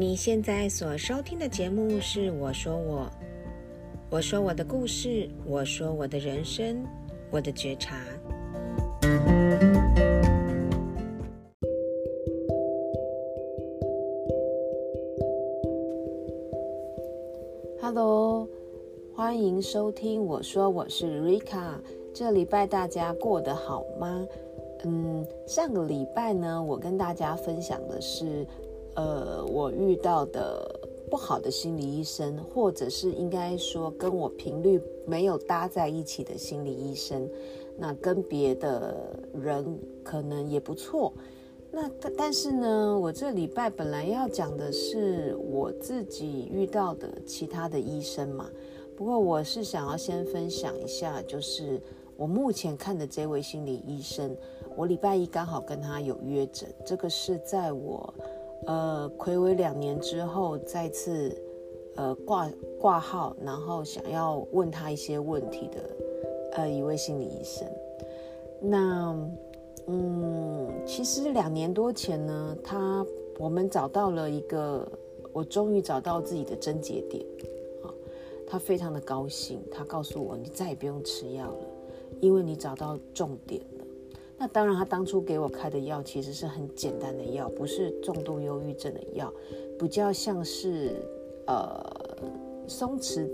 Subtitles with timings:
[0.00, 3.02] 你现在所收听的节目是《我说我》，
[4.08, 6.82] 我说我的故事，我说我的人生，
[7.30, 8.02] 我的觉察。
[17.82, 18.48] Hello，
[19.14, 21.42] 欢迎收听《我说我是 Rika》。
[22.14, 24.26] 这礼拜大家过得好吗？
[24.82, 28.46] 嗯，上个礼拜呢，我跟大家分享的是，
[28.94, 30.80] 呃，我遇到的
[31.10, 37.28] 不好的心理医生，或者是应该说跟我频率没有搭在一起的心理医生。
[37.78, 41.12] 那跟别的人可能也不错。
[41.72, 48.50] 那但是呢，我这礼拜本来要讲的是我自己遇到的其他的医生嘛。
[48.96, 51.80] 不过我是想要先分享一下，就是
[52.18, 54.36] 我目前看的这位心理医生。
[54.76, 58.12] 我礼拜一刚好跟他有约诊，这个是在我
[58.66, 61.34] 呃睽违两年之后再次
[61.96, 65.90] 呃挂挂号，然后想要问他一些问题的
[66.52, 67.66] 呃一位心理医生。
[68.60, 69.16] 那
[69.86, 73.04] 嗯，其实两年多前呢，他
[73.38, 74.86] 我们找到了一个，
[75.32, 77.24] 我终于找到自己的症结点
[77.82, 77.88] 啊，
[78.46, 81.66] 他非常的高兴，他告诉我，你再也不用吃药了，
[82.20, 83.60] 因为你找到重点。
[84.42, 89.30] 那当然，他当初给我开的药其实是很简单的药，不是重度忧郁症的药，
[89.78, 90.96] 比较像是
[91.46, 91.78] 呃
[92.66, 93.28] 松弛、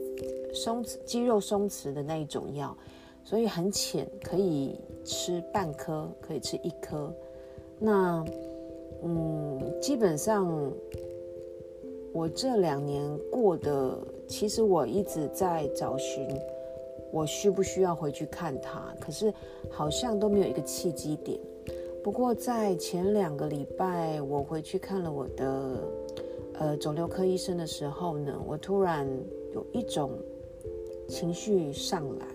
[0.53, 2.77] 松弛肌肉松弛的那一种药，
[3.23, 7.15] 所以很浅，可以吃半颗，可以吃一颗。
[7.79, 8.25] 那
[9.05, 10.73] 嗯，基本上
[12.13, 16.27] 我这两年过的，其实我一直在找寻。
[17.11, 18.95] 我需不需要回去看他？
[19.01, 19.33] 可是
[19.71, 21.39] 好像都没有一个契机点。
[22.03, 25.83] 不过在前两个礼拜，我回去看了我的
[26.55, 29.09] 呃肿瘤科医生的时候呢，我突然
[29.53, 30.13] 有一种
[31.09, 32.27] 情绪上来。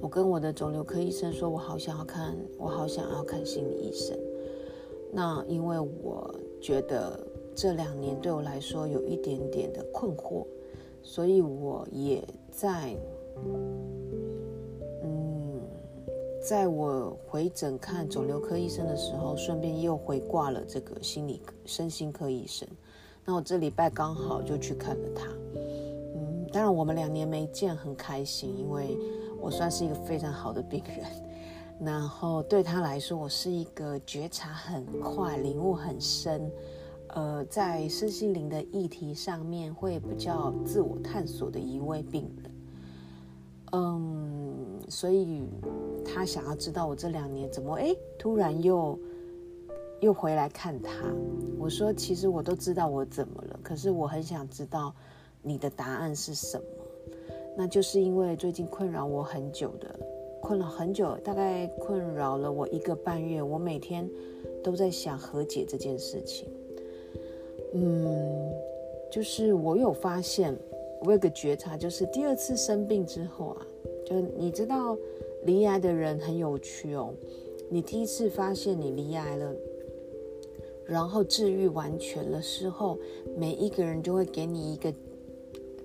[0.00, 4.18] 我跟我的肿瘤科医生说，我好想要看，我好想要看心理医生。
[5.12, 7.18] 那因为我觉得
[7.54, 10.44] 这两年对我来说有一点点的困惑，
[11.02, 12.96] 所以我也在。
[15.02, 15.60] 嗯，
[16.40, 22.66] 在我回诊看肿瘤科医生的时候，顺便又回挂了这个心理身心科医生。
[23.24, 25.26] 那我这礼拜刚好就去看了他。
[26.14, 28.96] 嗯，当然我们两年没见，很开心，因为
[29.40, 31.04] 我算是一个非常好的病人。
[31.78, 36.50] 然后对他来说，我是一个觉察很快、领悟很深，
[37.08, 42.50] 呃，在身心灵的议题上面会比较自我探索的一位病人。
[43.76, 45.42] 嗯，所以
[46.04, 48.98] 他想要知道我这两年怎么诶，突然又
[50.00, 50.90] 又回来看他。
[51.58, 54.94] 我说，其实我都知道我怎么了，可是我很想知道
[55.42, 56.64] 你的答案是什么。
[57.56, 59.94] 那就是因为最近困扰我很久的，
[60.40, 63.42] 困了很久，大概困扰了我一个半月。
[63.42, 64.08] 我每天
[64.62, 66.48] 都在想和解这件事情。
[67.74, 68.52] 嗯，
[69.10, 70.56] 就是我有发现。
[71.06, 73.66] 我有个觉察，就是第二次生病之后啊，
[74.04, 74.98] 就你知道，
[75.44, 77.14] 离癌的人很有趣哦。
[77.70, 79.54] 你第一次发现你离癌了，
[80.84, 82.98] 然后治愈完全了之后，
[83.36, 84.92] 每一个人就会给你一个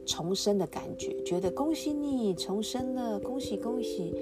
[0.07, 4.15] 重生的感觉，觉得恭喜你重生了，恭喜恭喜，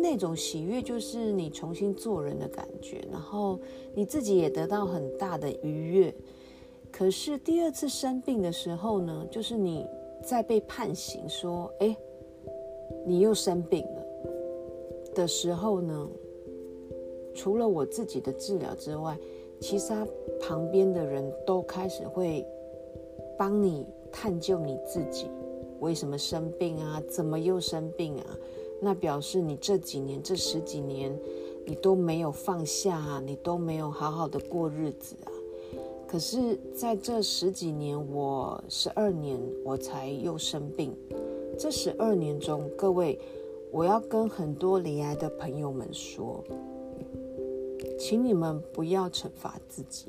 [0.00, 3.58] 那种喜悦就是你重新做人的感觉，然后
[3.92, 6.14] 你自己也得到很大的愉悦。
[6.92, 9.84] 可是第二次生病的时候呢，就是你。
[10.24, 11.96] 在被判刑说：“哎，
[13.06, 14.02] 你又生病了”
[15.14, 16.08] 的时候呢，
[17.34, 19.16] 除了我自己的治疗之外，
[19.60, 20.06] 其实他
[20.40, 22.44] 旁边的人都开始会
[23.38, 25.30] 帮你探究你自己
[25.80, 28.38] 为什么生病啊，怎么又生病啊？
[28.80, 31.16] 那表示你这几年、这十几年，
[31.64, 35.32] 你都没有放下啊，你都没有好好的过日子啊。
[36.14, 40.94] 可是，在这十几年，我十二年我才又生病。
[41.58, 43.18] 这十二年中，各位，
[43.72, 46.40] 我要跟很多罹癌的朋友们说，
[47.98, 50.06] 请你们不要惩罚自己，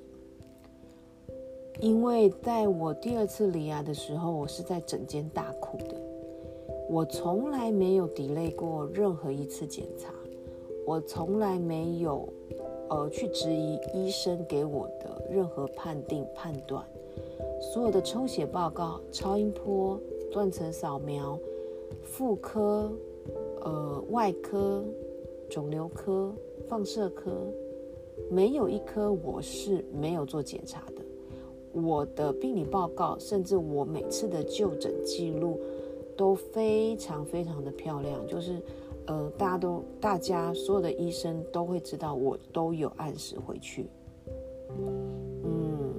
[1.80, 6.00] 因为在我第二次罹癌的时候，我是在整间大哭的。
[6.88, 10.14] 我从来没有 delay 过任何一次检查，
[10.86, 12.30] 我从来没有。
[12.90, 16.86] 呃，去质疑医生给我的任何判定判断，
[17.60, 20.00] 所有的抽血报告、超音波、
[20.32, 21.38] 断层扫描、
[22.04, 22.92] 妇科、
[23.62, 24.84] 呃外科、
[25.50, 26.34] 肿瘤科、
[26.68, 27.32] 放射科，
[28.30, 31.02] 没有一科我是没有做检查的。
[31.74, 35.60] 我的病理报告，甚至我每次的就诊记录
[36.16, 38.62] 都非常非常的漂亮，就是
[39.08, 43.90] 呃，大家都大家所有的医生都会知道我都有按时回去。
[45.44, 45.94] 嗯，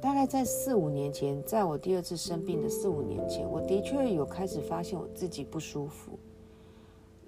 [0.00, 6.18] 大概在四五年前，在我第二次生病的四五年前，我的确有开始发现我自己不舒服。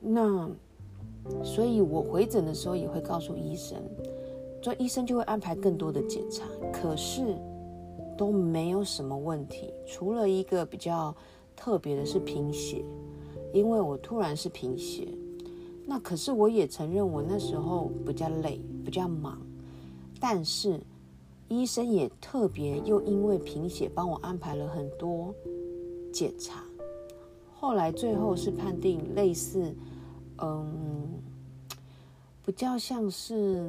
[0.01, 0.51] 那
[1.45, 3.79] 所以，我回诊的时候也会告诉医生。
[4.61, 7.37] 所以医生就会安排更多的检查，可是
[8.17, 11.13] 都没有什么问题，除了一个比较
[11.57, 12.85] 特别的是贫血，
[13.53, 15.09] 因为我突然是贫血，
[15.87, 19.41] 那可是我也承认我那时候比较累，比较忙，
[20.21, 20.81] 但是
[21.49, 25.35] 医生也特别又因为贫血帮我安排了很多
[26.13, 26.65] 检查，
[27.55, 29.75] 后来最后是判定类似，
[30.39, 31.09] 嗯，
[32.45, 33.69] 比较像是。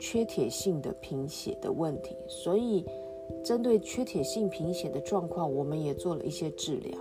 [0.00, 2.84] 缺铁性的贫血的问题，所以
[3.44, 6.96] 针对缺铁性贫血的状况，我们也做了一些治疗，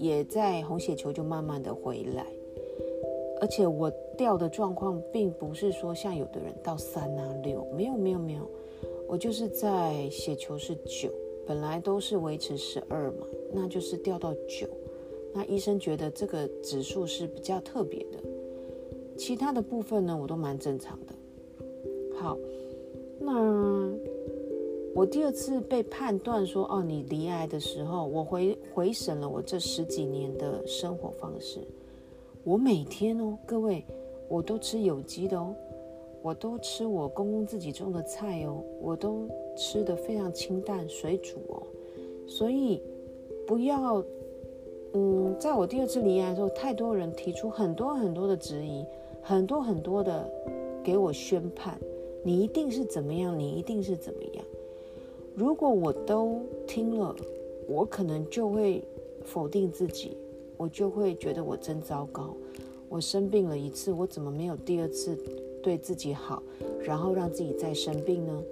[0.00, 2.26] 也在红血球就慢慢的回来，
[3.38, 8.50] 而且我掉的状况并不是说像有的人到三啊六，没有没有没有，
[9.06, 11.12] 我就是在血球是九，
[11.46, 14.66] 本来都是维持十二嘛，那就是掉到九，
[15.34, 18.18] 那医生觉得这个指数是比较特别的，
[19.18, 21.12] 其他的部分呢，我都蛮正常的。
[22.18, 22.38] 好，
[23.18, 23.92] 那
[24.92, 31.60] 我第二次被判断说哦，你离癌的时候，我回回审了我这十几年的生活方式。
[32.42, 33.84] 我每天哦，各位，
[34.28, 35.54] 我都吃有机的哦，
[36.22, 41.62] 我都吃我公公自己种的菜哦，我都吃的非常清淡，水煮哦。
[42.26, 42.82] 所以
[43.46, 44.04] 不要，
[44.94, 48.84] 嗯，在我第二次离癌的时候，太多人提出很多很多的质疑，
[49.22, 50.28] 很多很多的
[50.82, 51.78] 给我宣判。
[52.24, 53.38] 你一定是怎么样？
[53.38, 54.44] 你一定是怎么样？
[55.34, 57.14] 如果我都听了，
[57.68, 58.82] 我可能就会
[59.24, 60.16] 否定自己，
[60.56, 62.34] 我就会觉得我真糟糕。
[62.88, 65.16] 我生病了一次，我怎么没有第二次
[65.62, 66.42] 对自己好，
[66.82, 68.42] 然后让自己再生病呢？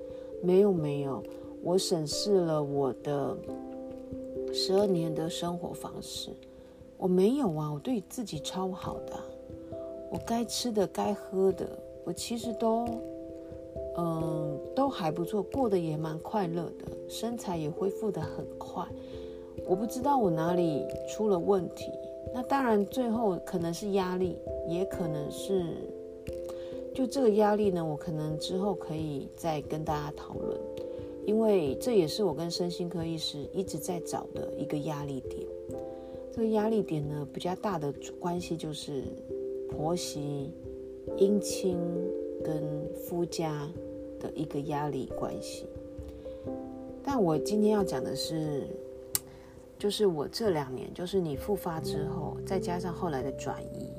[0.41, 1.23] 没有，没有。
[1.63, 3.37] 我审视了我的
[4.53, 6.31] 十二年的生活方式，
[6.97, 9.17] 我没有啊，我对自己超好的，
[10.13, 11.69] 我该吃的、该喝的，
[12.05, 12.87] 我其实都。
[14.01, 18.87] 嗯，都还不错，过得也蛮快乐的，身材也恢复得很快。
[19.67, 21.91] 我不知道我哪里出了问题，
[22.33, 25.65] 那当然最后可能是压力，也可能是
[26.95, 30.57] 就这个压力呢，我可能之后可以再跟大家讨论，
[31.27, 35.45] 因为这也是我跟身心科医师一直在找的一个压力点。
[36.33, 39.03] 这个压力点呢，比较大的关系就是
[39.69, 40.53] 婆媳、
[41.17, 41.77] 姻亲
[42.45, 42.63] 跟
[42.95, 43.69] 夫家。
[44.19, 45.67] 的一个压力关系，
[47.03, 48.67] 但我今天要讲的是，
[49.79, 53.91] 就是我这两年，就是你复发之后，再加上后来的转移，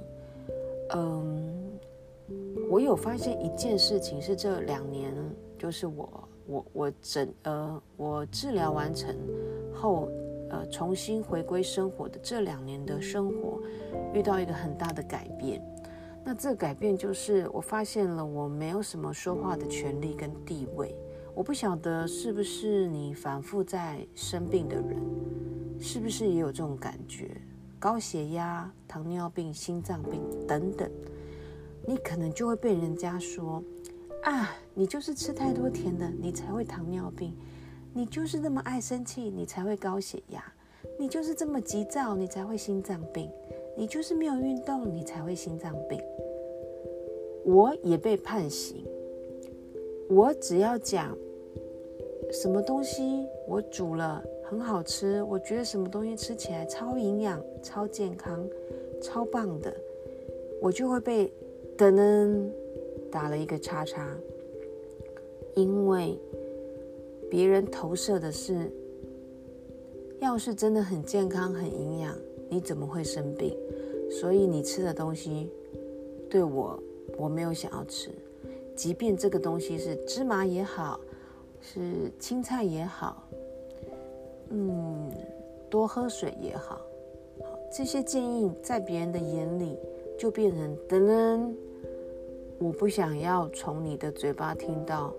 [0.95, 1.71] 嗯，
[2.69, 5.13] 我有发现一件事情是这两年，
[5.57, 9.15] 就是我我我整呃我治疗完成
[9.73, 10.09] 后，
[10.49, 13.59] 呃重新回归生活的这两年的生活，
[14.13, 15.61] 遇到一个很大的改变。
[16.29, 20.95] 那这个改变就是我发现了我没有什么说话的权利跟地位。
[21.33, 24.95] 我不晓得是不是你反复在生病的人，
[25.79, 27.31] 是不是也有这种感觉？
[27.79, 30.87] 高血压、糖尿病、心脏病等等，
[31.87, 33.63] 你可能就会被人家说
[34.21, 37.31] 啊，你就是吃太多甜的，你才会糖尿病；
[37.91, 40.41] 你就是那么爱生气，你才会高血压；
[40.99, 43.27] 你就是这么急躁，你才会心脏病。
[43.75, 45.99] 你就是没有运动，你才会心脏病。
[47.45, 48.83] 我也被判刑。
[50.09, 51.15] 我只要讲
[52.31, 58.45] 什么东西我煮了很好吃，我觉得什么东西吃起来超营养、超健康、
[59.01, 59.73] 超棒的，
[60.61, 61.31] 我就会被
[61.77, 62.49] 噔噔
[63.09, 64.17] 打了一个叉叉。
[65.55, 66.17] 因为
[67.29, 68.71] 别人投射的是，
[70.19, 72.15] 要是真的很健康、很营养。
[72.49, 73.55] 你怎么会生病？
[74.11, 75.47] 所以你吃的东西
[76.27, 76.77] 对我，
[77.15, 78.09] 我没有想要吃，
[78.75, 80.99] 即便这个东西是芝麻也好，
[81.61, 83.23] 是青菜也好，
[84.49, 85.11] 嗯，
[85.69, 86.81] 多喝水也好，
[87.43, 89.77] 好，这些建议在别人的眼里
[90.17, 91.53] 就变成噔噔，
[92.57, 95.13] 我不想要从你的嘴巴听到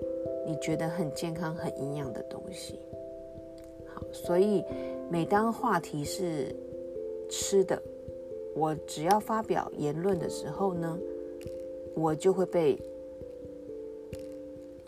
[0.45, 2.81] 你觉得很健康、很营养的东西。
[3.95, 4.65] 好，所以
[5.09, 6.55] 每当话题是
[7.31, 7.81] 吃的，
[8.55, 10.99] 我只要发表言论的时候呢，
[11.95, 12.79] 我就会被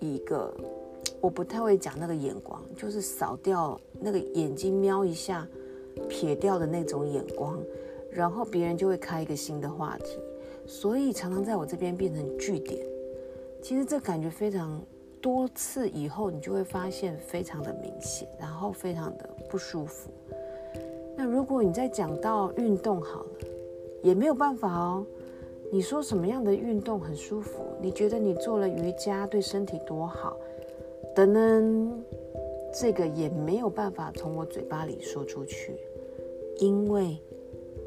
[0.00, 0.52] 一个
[1.20, 5.48] 我不太会讲那个眼光，就是扫掉那个眼睛瞄一下，
[6.08, 7.58] 撇掉的那种眼光，
[8.10, 10.18] 然后别人就会开一个新的话题，
[10.66, 12.84] 所以常常在我这边变成据点。
[13.62, 14.82] 其实这感觉非常
[15.20, 20.10] 多次以后，你就会发现非常的明显，然后非常的不舒服。
[21.16, 23.48] 那如果你再讲到运动好了，
[24.02, 25.04] 也没有办法哦。
[25.70, 27.64] 你说什么样的运动很舒服？
[27.80, 30.36] 你觉得你做了瑜伽对身体多好？
[31.14, 32.04] 等等，
[32.74, 35.74] 这个也没有办法从我嘴巴里说出去，
[36.58, 37.18] 因为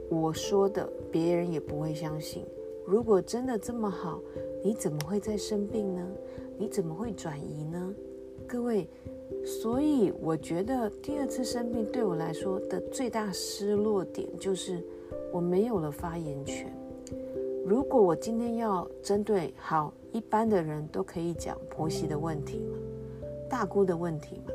[0.10, 2.44] 我说的别人也不会相信。
[2.86, 4.20] 如果真的这么好，
[4.64, 6.08] 你怎么会再生病呢？
[6.58, 7.94] 你怎么会转移呢？
[8.48, 8.88] 各位，
[9.44, 14.84] 所以我觉得第二次生病对我来说的最大失落点就是
[15.32, 16.72] 我没有了发言权。
[17.66, 22.78] 如果我今天要针对好一般的人都可以讲婆媳的问题嘛，
[23.50, 24.52] 大姑的问题嘛，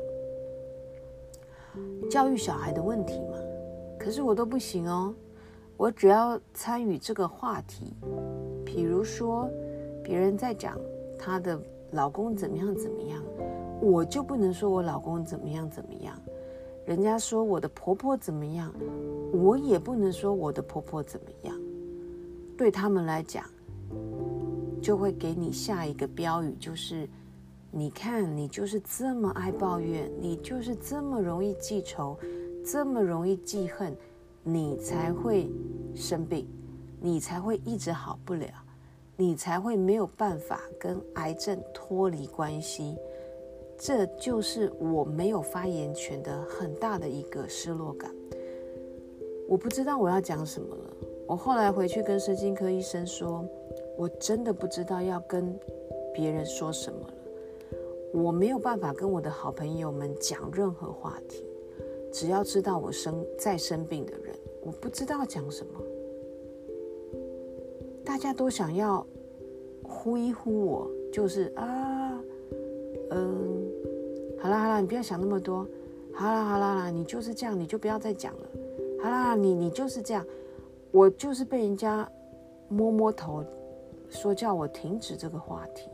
[2.09, 3.37] 教育小孩的问题嘛，
[3.99, 5.13] 可是我都不行哦。
[5.75, 7.93] 我只要参与这个话题，
[8.63, 9.49] 比如说
[10.03, 10.79] 别人在讲
[11.17, 11.59] 她的
[11.91, 13.21] 老公怎么样怎么样，
[13.81, 16.15] 我就不能说我老公怎么样怎么样。
[16.85, 18.73] 人家说我的婆婆怎么样，
[19.33, 21.59] 我也不能说我的婆婆怎么样。
[22.57, 23.45] 对他们来讲，
[24.81, 27.09] 就会给你下一个标语，就是
[27.71, 32.17] 你看你就是这么爱抱怨，你就是这么容易记仇，
[32.65, 33.95] 这么容易记恨。
[34.43, 35.51] 你才会
[35.93, 36.47] 生病，
[36.99, 38.47] 你才会一直好不了，
[39.15, 42.97] 你才会没有办法跟癌症脱离关系。
[43.83, 48.13] 这就是我没有发言权的很大的一个失落感。
[49.47, 50.83] 我不知道我要讲什么了。
[51.25, 53.43] 我后来回去跟神经科医生说，
[53.97, 55.57] 我真的不知道要跟
[56.13, 57.13] 别人说什么了。
[58.13, 61.43] 我没有办法跟我的好朋友们讲任何话题。
[62.13, 65.81] 只要知道我生在生病的人，我不知道讲什么。
[68.05, 69.03] 大家都想要
[69.81, 72.21] 呼一呼我，就是啊，
[73.11, 73.60] 嗯，
[74.41, 75.67] 好啦好啦，你不要想那么多。
[76.13, 78.49] 好啦好啦啦，你就是这样，你就不要再讲了。
[79.01, 80.25] 好啦，你你就是这样，
[80.91, 82.09] 我就是被人家
[82.67, 83.43] 摸摸头，
[84.09, 85.89] 说叫我停止这个话题。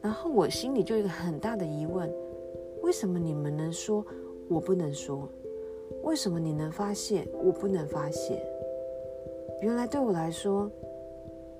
[0.00, 2.08] 然后我心里就有一个很大的疑问：
[2.82, 4.04] 为什么你们能说？
[4.48, 5.28] 我不能说，
[6.04, 8.40] 为什么你能发泄，我不能发泄？
[9.60, 10.70] 原来对我来说，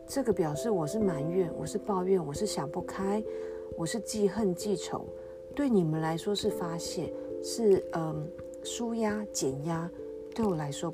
[0.06, 3.20] 这个表示我是埋怨，我是抱怨，我是想不开，
[3.76, 5.04] 我是记恨记仇。
[5.56, 7.10] 对你们来说是发泄，
[7.42, 8.28] 是嗯
[8.62, 9.90] 舒压减压。
[10.34, 10.92] 对我来说，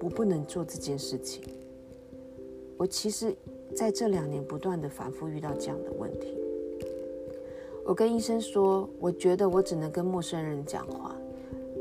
[0.00, 1.42] 我不能做这件事情。
[2.76, 3.34] 我其实
[3.74, 6.38] 在这两年不断的反复遇到这样的问题。
[7.84, 11.16] 我跟医生说，我觉得我只能跟陌生人讲话，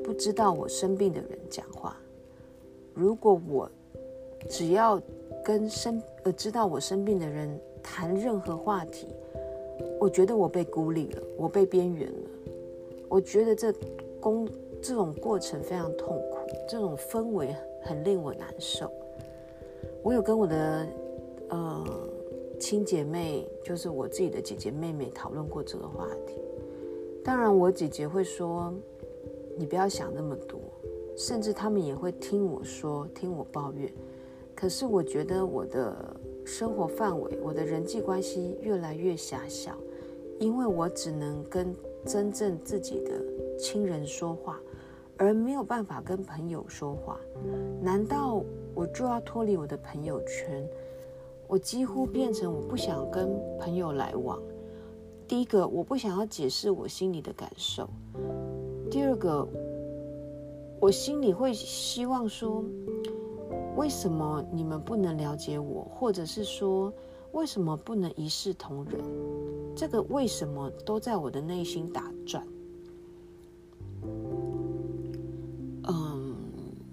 [0.03, 1.95] 不知道我生病的人讲话。
[2.95, 3.69] 如果我
[4.49, 4.99] 只要
[5.45, 9.05] 跟生呃知道我生病的人谈任何话题，
[10.00, 12.29] 我觉得我被孤立了，我被边缘了。
[13.08, 13.74] 我觉得这
[14.20, 14.48] 工
[14.82, 16.38] 这种过程非常痛苦，
[16.68, 18.89] 这种氛围很令我难受。
[20.01, 20.88] 我有跟我的
[21.50, 21.86] 呃。
[22.62, 26.36] 亲姐妹就是我自己的姐姐妹妹讨论过这个话题，
[27.24, 28.74] 当然我姐姐会说，
[29.58, 30.60] 你不要想那么多，
[31.15, 33.89] 甚至他们也会听我说，听我抱怨。
[34.53, 36.13] 可是我觉得我的
[36.44, 39.72] 生活范围，我的人际关系越来越狭小，
[40.39, 43.12] 因为我只能跟真正自己的
[43.58, 44.60] 亲人说话，
[45.17, 47.19] 而没有办法跟朋友说话。
[47.81, 48.41] 难道
[48.74, 50.65] 我就要脱离我的朋友圈？
[51.48, 53.29] 我几乎变成我不想跟
[53.60, 54.39] 朋友来往。
[55.27, 57.86] 第一个，我不想要解释我心里的感受；
[58.89, 59.48] 第二个，
[60.79, 62.63] 我心里会希望说，
[63.75, 66.93] 为什么你们不能了解我，或者是说，
[67.34, 69.00] 为什么不能一视同仁？
[69.79, 72.45] 这个为什么都在我的内心打转。
[75.88, 76.36] 嗯，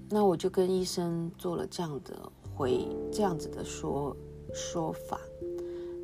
[0.08, 2.14] 那我就跟医生做了这样的
[2.54, 4.16] 回，这样子的说。
[4.54, 5.20] 说法，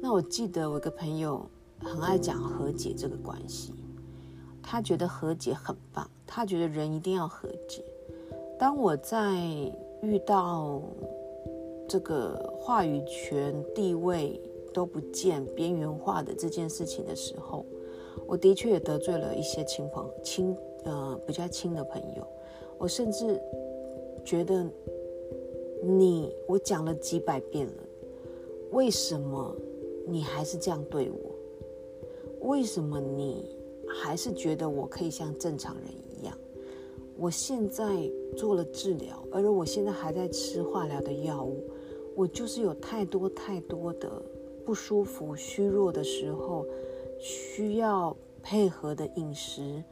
[0.03, 1.49] 那我记得我一个朋友
[1.79, 3.73] 很爱讲和解这个关系，
[4.61, 7.85] 他觉得和解很棒，他觉得人一定要和解。
[8.59, 9.33] 当我在
[10.03, 10.83] 遇到
[11.89, 14.39] 这个话语权地位
[14.73, 17.65] 都不见、边缘化的这件事情的时候，
[18.27, 22.27] 我的确也得罪了一些亲朋亲呃比较亲的朋友，
[22.79, 23.41] 我甚至
[24.25, 24.67] 觉得
[25.83, 27.75] 你我讲了几百遍了。
[28.71, 29.55] 为什么
[30.07, 32.49] 你还是这样对我？
[32.49, 33.55] 为什么你
[33.87, 35.85] 还是觉得我可以像正常人
[36.19, 36.37] 一样。
[37.17, 41.63] 我现在做了治疗，而我现在还在吃化疗的药物，
[42.17, 44.11] 我就是有太多太多的
[44.65, 46.65] 不舒服、虚弱的时候，
[47.19, 49.83] 需要配合的饮食，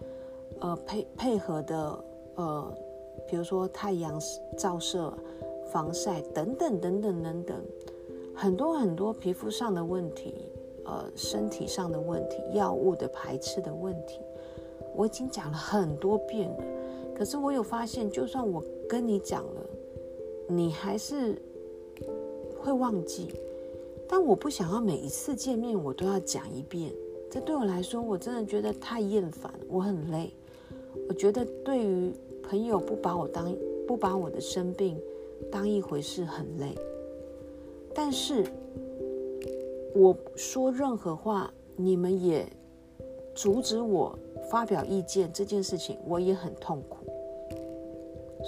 [0.61, 2.05] 呃，配配合的
[2.37, 2.75] 呃，
[3.29, 4.21] 比如说太阳
[4.57, 5.13] 照射、
[5.71, 7.65] 防晒等等等等等等，
[8.35, 10.35] 很多很多皮肤上的问题，
[10.85, 14.21] 呃，身体上的问题，药物的排斥的问题，
[14.97, 16.65] 我已经讲了很多遍了。
[17.15, 19.67] 可是我有发现，就算我跟你讲了，
[20.49, 21.41] 你还是
[22.59, 23.35] 会忘记。
[24.13, 26.93] 但我不想要每一次见面我都要讲一遍，
[27.31, 30.35] 这对我来说，我真的觉得太厌烦，我很累。
[31.09, 32.13] 我觉得对于
[32.43, 33.55] 朋友不把我当
[33.87, 35.01] 不把我的生病
[35.49, 36.77] 当一回事很累。
[37.95, 38.45] 但是
[39.95, 42.45] 我说任何话，你们也
[43.33, 44.19] 阻止我
[44.51, 47.07] 发表意见这件事情，我也很痛苦。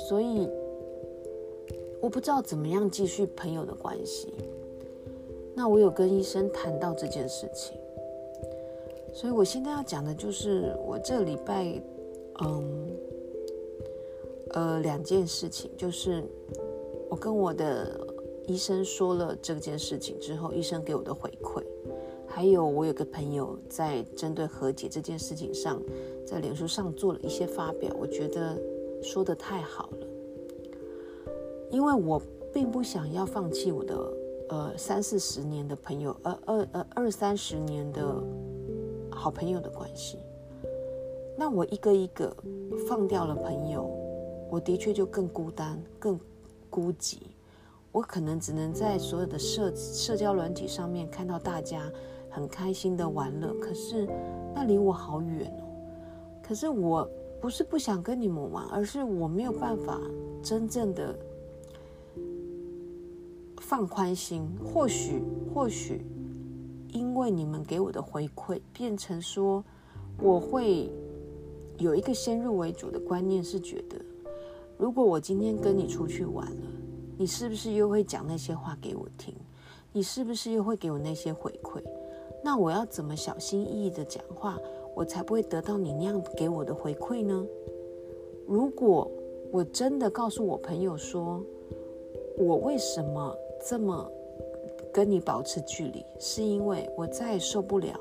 [0.09, 0.49] 所以
[2.00, 4.35] 我不知道怎么样继续朋友的关系。
[5.62, 7.78] 那我有跟医生谈到这件事情，
[9.14, 11.81] 所以我现在要讲的就是我这礼拜，
[12.40, 12.90] 嗯，
[14.54, 16.25] 呃，两件事情，就是
[17.09, 17.97] 我跟我的
[18.49, 21.62] 医生说了这件事情之后，医生给我的回馈，
[22.26, 25.81] 还有我有个朋友在针对和解这件事情上，
[26.26, 28.59] 在脸书上做了一些发表，我觉得。
[29.00, 30.07] 说的太好了，
[31.71, 33.97] 因为我并不想要放弃我的
[34.49, 38.22] 呃三四十年的朋友，呃二呃二三十年的
[39.11, 40.18] 好朋友的关系。
[41.37, 42.34] 那我一个一个
[42.88, 43.88] 放掉了朋友，
[44.50, 46.18] 我的确就更孤单、更
[46.68, 47.18] 孤寂。
[47.90, 51.90] 我可能只能在所有的社社交软体上面看到大家
[52.30, 54.08] 很开心的玩乐，可是
[54.54, 55.64] 那离我好远哦。
[56.42, 57.09] 可是我。
[57.42, 60.00] 不是不想跟你们玩，而是我没有办法
[60.44, 61.12] 真正的
[63.72, 64.46] 放宽心。
[64.62, 65.22] 或许，
[65.54, 66.04] 或许
[66.92, 69.64] 因为你们给我的回馈，变成说
[70.20, 70.90] 我会
[71.78, 73.96] 有一个先入为主的观念，是觉得
[74.76, 76.66] 如果我今天跟你出去玩了，
[77.16, 79.35] 你是不是又会讲那些话给我听？
[79.90, 81.82] 你是不是又会给我那些回馈？
[82.44, 84.58] 那我要怎么小心翼翼的讲话？
[84.94, 87.42] 我才不会得到你那样给我的回馈呢。
[88.46, 89.11] 如果
[89.50, 91.42] 我真的告诉我朋友说，
[92.37, 94.11] 我为什么这么
[94.92, 97.98] 跟你保持距离，是因为我再也受不了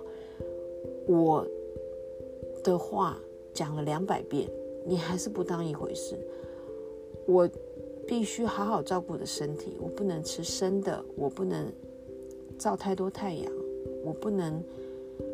[1.06, 1.48] 我
[2.64, 3.18] 的话
[3.54, 4.50] 讲了两百遍，
[4.86, 6.18] 你还是不当一回事。
[7.26, 7.50] 我
[8.08, 11.72] 必须好好照顾我的身体，我不能吃生的，我不能
[12.58, 13.52] 照太多太阳，
[14.04, 14.62] 我不能。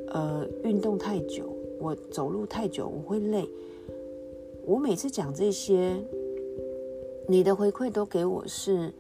[0.10, 3.48] 呃，运动太久，我走路太久，我会累。
[4.66, 5.98] 我每次讲这些，
[7.28, 8.92] 你的回馈都给我是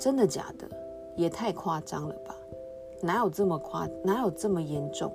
[0.00, 0.66] 真的假的？
[1.14, 2.34] 也太夸张了吧？
[3.02, 3.86] 哪有这么夸？
[4.02, 5.12] 哪有这么严重？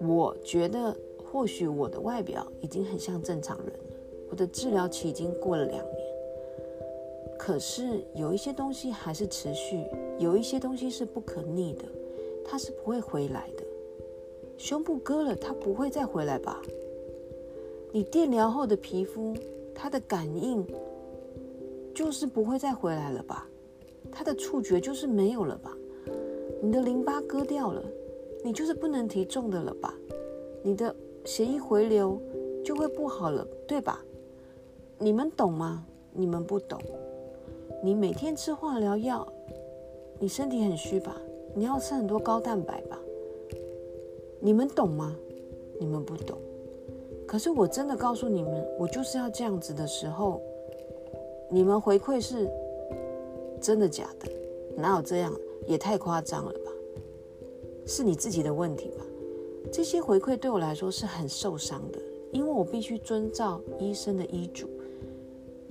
[0.00, 0.96] 我觉得
[1.30, 3.94] 或许我的外表已经很像正常人了，
[4.30, 6.06] 我的治疗期已经过了两年，
[7.38, 9.84] 可是有一些东西还是持续，
[10.18, 11.84] 有一些东西是不可逆的。
[12.42, 13.62] 它是不会回来的，
[14.56, 16.60] 胸部割了，它不会再回来吧？
[17.92, 19.34] 你电疗后的皮肤，
[19.74, 20.66] 它的感应
[21.94, 23.46] 就是不会再回来了吧？
[24.10, 25.76] 他的触觉就是没有了吧？
[26.62, 27.82] 你的淋巴割掉了，
[28.44, 29.94] 你就是不能提重的了吧？
[30.62, 32.20] 你的血液回流
[32.64, 34.04] 就会不好了，对吧？
[34.98, 35.84] 你们懂吗？
[36.12, 36.78] 你们不懂。
[37.82, 39.26] 你每天吃化疗药，
[40.18, 41.16] 你身体很虚吧？
[41.54, 42.98] 你要吃很多高蛋白吧？
[44.38, 45.16] 你们懂吗？
[45.78, 46.36] 你们不懂。
[47.26, 50.42] 可是我真的告诉你们，我就是要这样子的时候，
[51.48, 52.50] 你们回馈是
[53.60, 54.30] 真的假的？
[54.76, 55.32] 哪有这样？
[55.66, 56.70] 也太夸张了吧？
[57.86, 59.04] 是你自己的问题吧？
[59.70, 61.98] 这些回馈对我来说是很受伤的，
[62.32, 64.68] 因为我必须遵照医生的医嘱。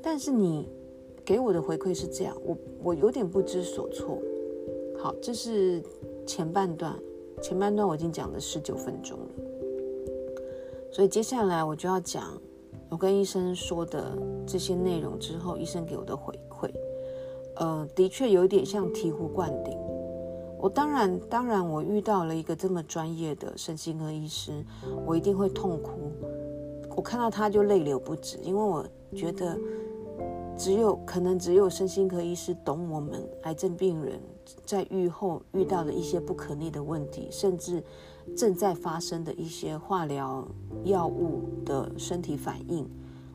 [0.02, 0.70] 但是你
[1.26, 4.20] 给我的回馈是这样，我我有点不知所措。
[4.98, 5.82] 好，这是
[6.26, 6.96] 前半段，
[7.42, 9.28] 前半段我已经讲了十九分钟了，
[10.92, 12.40] 所以接下来我就要讲
[12.90, 16.34] 我跟医生说的这些内容之后，医生给我的回，
[17.60, 19.78] 呃，的确有点像醍醐灌顶。
[20.58, 24.66] 我当然，当然，我遇到了一个这么专业的身心科医师，
[25.06, 26.12] 我一定会痛哭，
[26.98, 29.58] 我看到他就泪流不止，因为我觉得
[30.58, 34.20] 只有可能只有身心科医师懂我们癌症病人
[34.66, 37.82] 在愈后遇到的一些不可逆的问题，甚至
[38.36, 40.46] 正在发生的一些化疗
[40.84, 42.86] 药物的身体反应。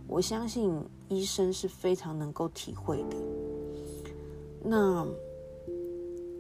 [0.06, 0.70] 我相信
[1.08, 3.16] 医生是非常能够体会的。
[4.66, 5.06] 那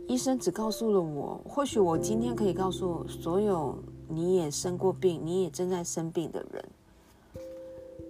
[0.08, 3.76] 医生只告诉了我，或许我今天可以告诉所有
[4.08, 6.64] 你也生过病、你也正在生病的人，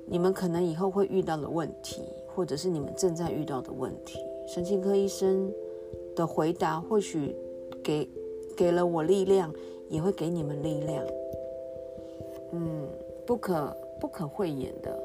[0.07, 2.03] 你们可能以后会遇到的问题，
[2.35, 4.18] 或者是你们正在遇到的问题。
[4.46, 5.53] 神经科医生
[6.14, 7.35] 的回答或许
[7.83, 8.09] 给
[8.57, 9.53] 给了我力量，
[9.88, 11.05] 也会给你们力量。
[12.53, 12.88] 嗯，
[13.27, 15.03] 不可不可讳言的。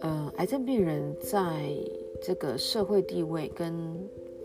[0.00, 1.70] 呃，癌症病人在
[2.20, 3.74] 这个社会地位跟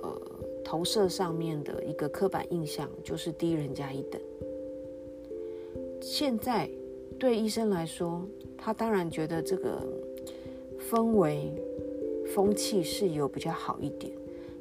[0.01, 0.21] 呃
[0.63, 4.21] 投射上面的一个刻板印象，就是低人家一等。
[6.01, 6.69] 现在
[7.19, 8.21] 对医生来说，
[8.57, 9.85] 他当然觉得这个
[10.89, 11.51] 氛围
[12.33, 14.11] 风气是有比较好一点。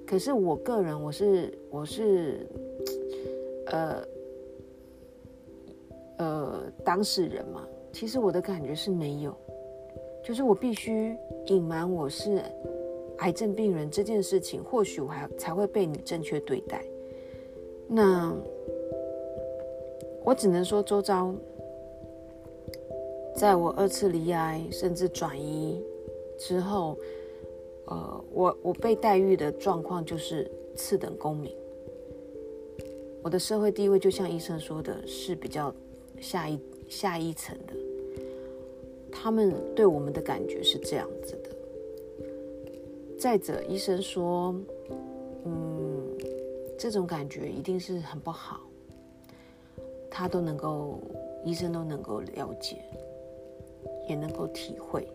[0.07, 2.46] 可是我个人，我是我是
[3.66, 4.05] 呃
[6.18, 9.35] 呃当事人嘛，其实我的感觉是没有。
[10.23, 12.42] 就是我必须隐瞒我是
[13.21, 16.85] 癌症病人这件事情，或许我还才会被你正确对待。
[17.87, 18.35] 那
[20.25, 21.35] 我只能说，周遭
[23.35, 25.83] 在我二次离癌甚至转移
[26.39, 26.97] 之后，
[27.87, 31.51] 呃，我我被待遇的状况就是次等公民。
[33.23, 35.75] 我的社会地位就像医生说的，是比较
[36.21, 37.75] 下一下一层的。
[39.11, 41.37] 他们对我们的感觉是这样子。
[43.21, 44.55] 再者，医生说，
[45.45, 46.17] 嗯，
[46.79, 48.61] 这种感觉一定是很不好。
[50.11, 50.99] 他都能够，
[51.45, 52.79] 医生都能够了解，
[54.09, 55.07] 也能够体会。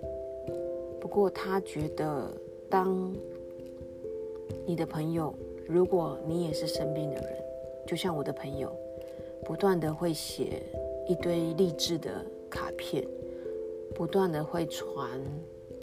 [1.01, 2.31] 不过，他觉得，
[2.69, 3.11] 当
[4.67, 5.33] 你的朋友，
[5.67, 7.43] 如果你也是生病的人，
[7.87, 8.71] 就像我的朋友，
[9.43, 10.61] 不断的会写
[11.07, 13.03] 一堆励志的卡片。
[13.95, 15.09] 不断的会传，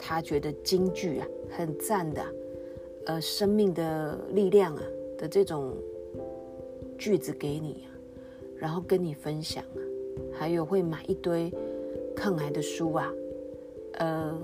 [0.05, 2.21] 他觉得金句啊，很赞的，
[3.05, 4.83] 呃，生命的力量啊
[5.17, 5.73] 的这种
[6.97, 7.85] 句子给你，
[8.57, 9.79] 然后跟你分享啊，
[10.33, 11.49] 还有会买一堆
[12.13, 13.13] 抗癌的书啊，
[13.93, 14.37] 呃，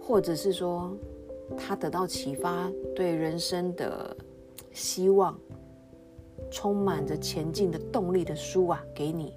[0.00, 0.96] 或者是说
[1.56, 4.16] 他得到启发，对人生的
[4.70, 5.36] 希望
[6.52, 9.34] 充满着前进的动力的书啊，给你。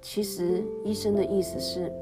[0.00, 1.92] 其实医生的意思是，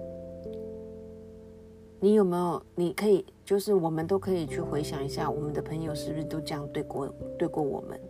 [2.01, 2.63] 你有没有？
[2.75, 7.09] 你可以，就是我们都可以去回想一下，我们的朋友是不是都这样对过
[7.39, 8.01] 对过我们？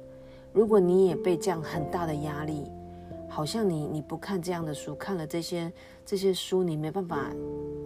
[0.53, 2.71] 如果你也被这样很大的压力，
[3.29, 5.73] 好像你你不看这样的书，看了这些
[6.07, 7.31] 这些书，你没办法，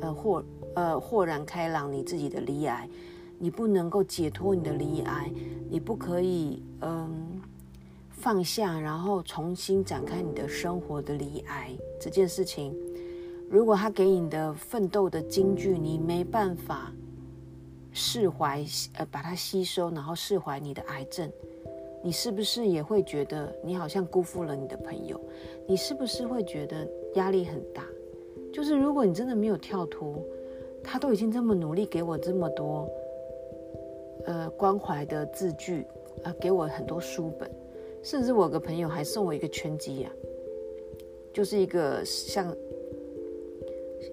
[0.01, 2.89] 呃豁呃豁然开朗你自己的离癌，
[3.39, 5.33] 你不能够解脱你的离癌，
[5.71, 7.41] 你不可以嗯。
[8.17, 12.75] 放下，然后重新展开你的生活的离癌这件事情，
[13.55, 16.93] 如果他给你的奋斗的金句，你没办法
[17.93, 18.65] 释怀，
[18.95, 21.31] 呃，把它吸收，然后释怀你的癌症，
[22.03, 25.21] 你是不是也会觉得你好像辜负了你的朋友？
[25.69, 27.85] 你是不是会觉得压力很大？
[28.53, 30.21] 就是如果你真的没有跳脱，
[30.83, 32.91] 他都已经这么努力给我这么多，
[34.27, 35.87] 呃，关怀的字句，
[36.25, 37.49] 呃，给我很多书本。
[38.03, 40.11] 甚至我有个朋友还送我一个拳击呀，
[41.33, 42.53] 就是一个像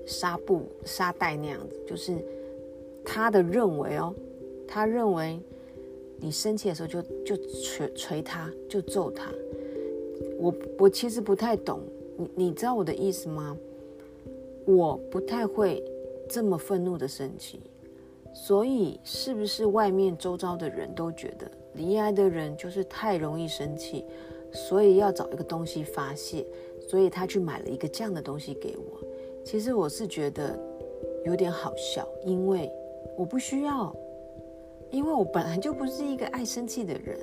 [0.05, 2.17] 纱布纱袋那样子，就是
[3.03, 4.13] 他的认为哦，
[4.67, 5.39] 他认为
[6.17, 9.31] 你生气的时候就就捶捶他，就揍他。
[10.39, 11.81] 我我其实不太懂，
[12.17, 13.57] 你你知道我的意思吗？
[14.65, 15.83] 我不太会
[16.29, 17.59] 这么愤怒的生气，
[18.33, 21.49] 所以是不是外面周遭的人都觉得？
[21.73, 24.03] 离癌的人就是太容易生气，
[24.51, 26.45] 所以要找一个东西发泄，
[26.87, 28.99] 所以他去买了一个这样的东西给我。
[29.43, 30.57] 其实我是觉得
[31.25, 32.71] 有点好笑，因为
[33.17, 33.95] 我不需要，
[34.89, 37.19] 因为我本来就不是一个爱生气的人。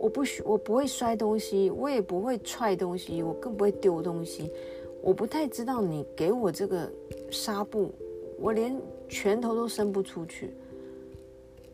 [0.00, 4.52] 我不需，我不会摔东西，我也不会踹东西，我更不会丢东西。
[5.02, 6.88] 我不太知道你给我这个
[7.30, 7.90] 纱布，
[8.38, 10.54] 我连拳头都伸不出去。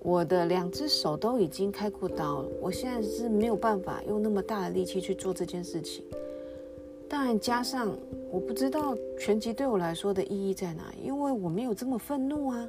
[0.00, 6.03] 我的两只手都已经开过刀了，我现在是没有办法用那么大的力气去做这件事情。
[7.08, 7.96] 当然，加上
[8.30, 12.68] 我不知道拳击对我来说的意义在哪，因为我没有这么愤怒啊。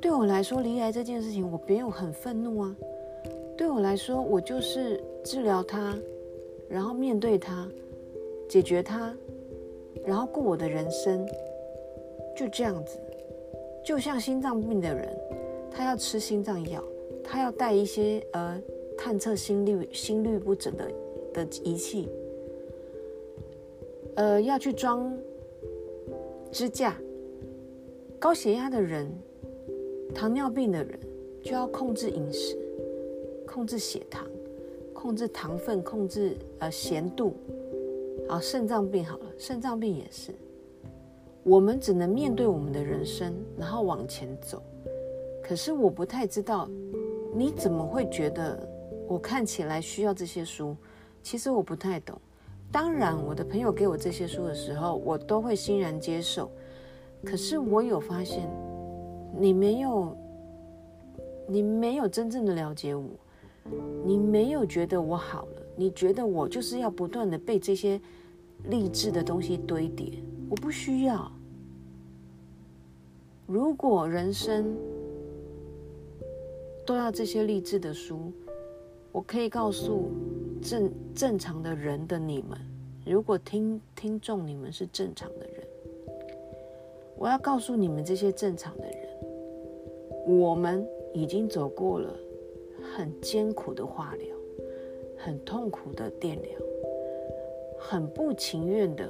[0.00, 2.76] 对我来说，离癌这件事情我没有很愤怒啊。
[3.56, 5.96] 对我来说，我就是治疗它，
[6.68, 7.68] 然后面对它，
[8.48, 9.14] 解决它，
[10.04, 11.24] 然后过我的人生，
[12.36, 12.98] 就这样子。
[13.84, 15.08] 就像心脏病的人，
[15.70, 16.82] 他要吃心脏药，
[17.22, 18.60] 他要带一些呃
[18.96, 20.90] 探测心率心律不整的
[21.34, 22.08] 的仪器，
[24.16, 25.16] 呃要去装
[26.50, 26.96] 支架。
[28.18, 29.10] 高血压的人、
[30.14, 30.98] 糖尿病的人
[31.42, 32.56] 就要控制饮食，
[33.46, 34.24] 控制血糖，
[34.92, 37.34] 控制糖分，控制呃咸度。
[38.28, 40.32] 啊，肾脏病好了，肾脏病也是。
[41.42, 44.62] 我们只能面对我们的人生，然后往前走。
[45.42, 46.68] 可是我不太知道，
[47.34, 48.56] 你怎么会觉得
[49.08, 50.76] 我看起来需要这些书？
[51.20, 52.16] 其实我不太懂。
[52.72, 56.50] 当然，我的朋友给我这些书的时候，我都会欣然接受。
[57.22, 58.50] 可是我有发现，
[59.38, 60.16] 你没有，
[61.46, 63.04] 你没有真正的了解我，
[64.04, 68.00] 你没有觉得我好了，你觉得我就是要不断的被这些
[68.64, 70.14] 励志的东西堆叠。
[70.48, 71.30] 我不需要。
[73.46, 74.74] 如果人生
[76.86, 78.32] 都要这些励志的书，
[79.12, 80.10] 我可以告诉
[80.62, 82.58] 正正常的人的你们，
[83.04, 85.66] 如果听听众你们是正常的人，
[87.16, 88.96] 我要告诉你们这些正常的人，
[90.26, 92.14] 我们已经走过了
[92.94, 94.36] 很艰苦的化疗，
[95.18, 96.50] 很痛苦的电疗，
[97.78, 99.08] 很不情愿的。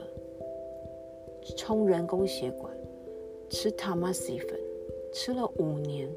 [1.57, 2.73] 充人工血管，
[3.51, 4.57] 吃塔玛西粉，
[5.13, 6.09] 吃了五年，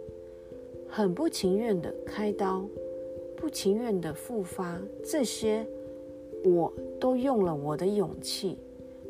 [0.87, 2.63] 很不情愿的开刀，
[3.37, 5.65] 不情愿的复发，这些
[6.43, 8.57] 我都用了我的勇气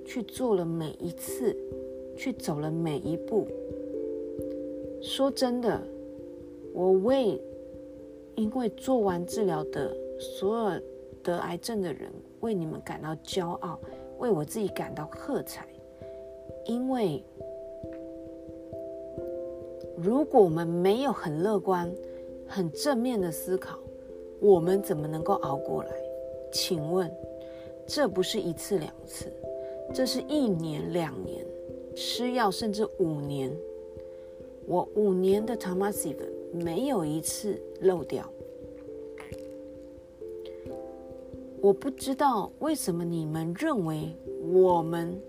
[0.05, 1.55] 去做了每一次，
[2.17, 3.47] 去走了每一步。
[5.01, 5.81] 说真的，
[6.73, 7.39] 我为
[8.35, 10.81] 因为做完治疗的所有
[11.23, 12.11] 得癌症的人，
[12.41, 13.79] 为你们感到骄傲，
[14.17, 15.67] 为我自己感到喝彩。
[16.65, 17.23] 因为，
[19.95, 21.93] 如果我们没有很乐观、
[22.47, 23.77] 很正面的思考，
[24.45, 25.89] 我们怎么能够熬过来？
[26.51, 27.11] 请问，
[27.87, 29.25] 这不是一次两次，
[29.93, 31.43] 这是一年两年
[31.95, 33.51] 吃药，甚至五年。
[34.67, 36.17] 我五年的 Tamasif
[36.51, 38.29] 没有一次漏掉。
[41.61, 44.13] 我不知道为什么你们认为
[44.53, 45.19] 我们。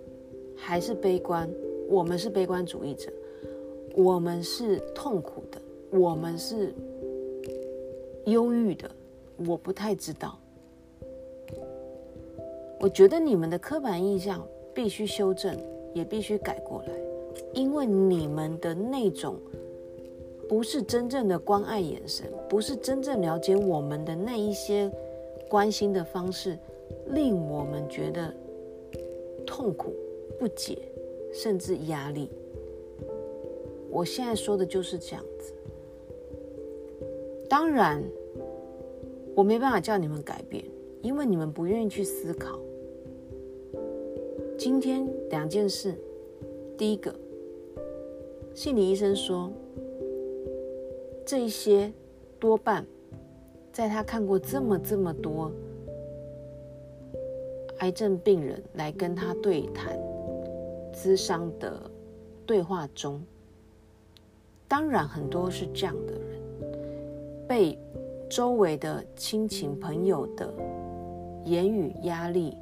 [0.59, 1.47] 还是悲观，
[1.87, 3.13] 我们是悲观主义者，
[3.95, 6.73] 我们是痛苦的，我们是
[8.25, 8.91] 忧郁的，
[9.47, 10.39] 我不太知道。
[12.79, 15.57] 我觉得你们的刻板印象必须修正，
[15.95, 16.93] 也必须改过来，
[17.53, 19.37] 因为你们的那种
[20.49, 24.91] 不是真正的关爱眼神，不是真正了解我们的那一些
[25.49, 26.59] 关心的方式，
[27.09, 28.33] 令我们觉得
[29.47, 29.93] 痛苦。
[30.39, 30.77] 不解，
[31.33, 32.29] 甚至压力。
[33.91, 35.55] 我现在说的就是这样子。
[37.49, 38.05] 当然，
[39.37, 40.65] 我没办法叫你们改变，
[41.03, 42.59] 因为你们不愿意去思考。
[44.57, 45.95] 今天两件事，
[46.79, 47.15] 第一个，
[48.55, 49.53] 心理医生说，
[51.27, 51.93] 这一些
[52.41, 52.87] 多半
[53.71, 55.53] 在他看过这么这么多
[57.81, 59.95] 癌症病人来跟他对谈。
[60.95, 61.79] 咨商的
[62.47, 63.23] 对话中，
[64.67, 66.41] 当然很多是这样的人，
[67.47, 67.79] 被
[68.29, 70.53] 周围的亲情朋友的
[71.45, 72.57] 言语压力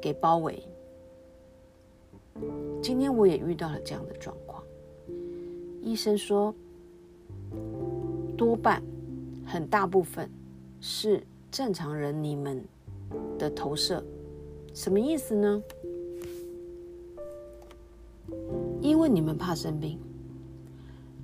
[0.00, 0.62] 给包围。
[2.82, 4.62] 今天我也遇到了这样的状况，
[5.82, 6.54] 医生说，
[8.36, 8.82] 多半
[9.44, 10.30] 很大部分
[10.80, 12.62] 是正常人你们
[13.38, 14.04] 的投射，
[14.74, 15.62] 什么意思呢？
[18.80, 19.98] 因为你们怕生病，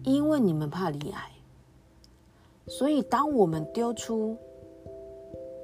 [0.02, 1.30] 因为你们怕罹癌，
[2.66, 4.36] 所以当我们丢出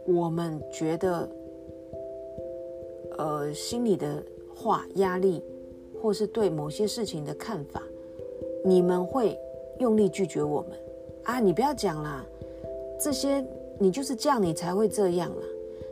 [0.06, 1.28] 我们觉得
[3.16, 4.22] 呃心里的
[4.54, 5.42] 话、压力，
[6.00, 7.82] 或是对某些事情的看法，
[8.64, 9.38] 你们会
[9.78, 10.70] 用力拒绝我们
[11.24, 11.40] 啊！
[11.40, 12.24] 你不要讲啦，
[13.00, 13.44] 这些
[13.78, 15.42] 你就是这样，你才会这样啦。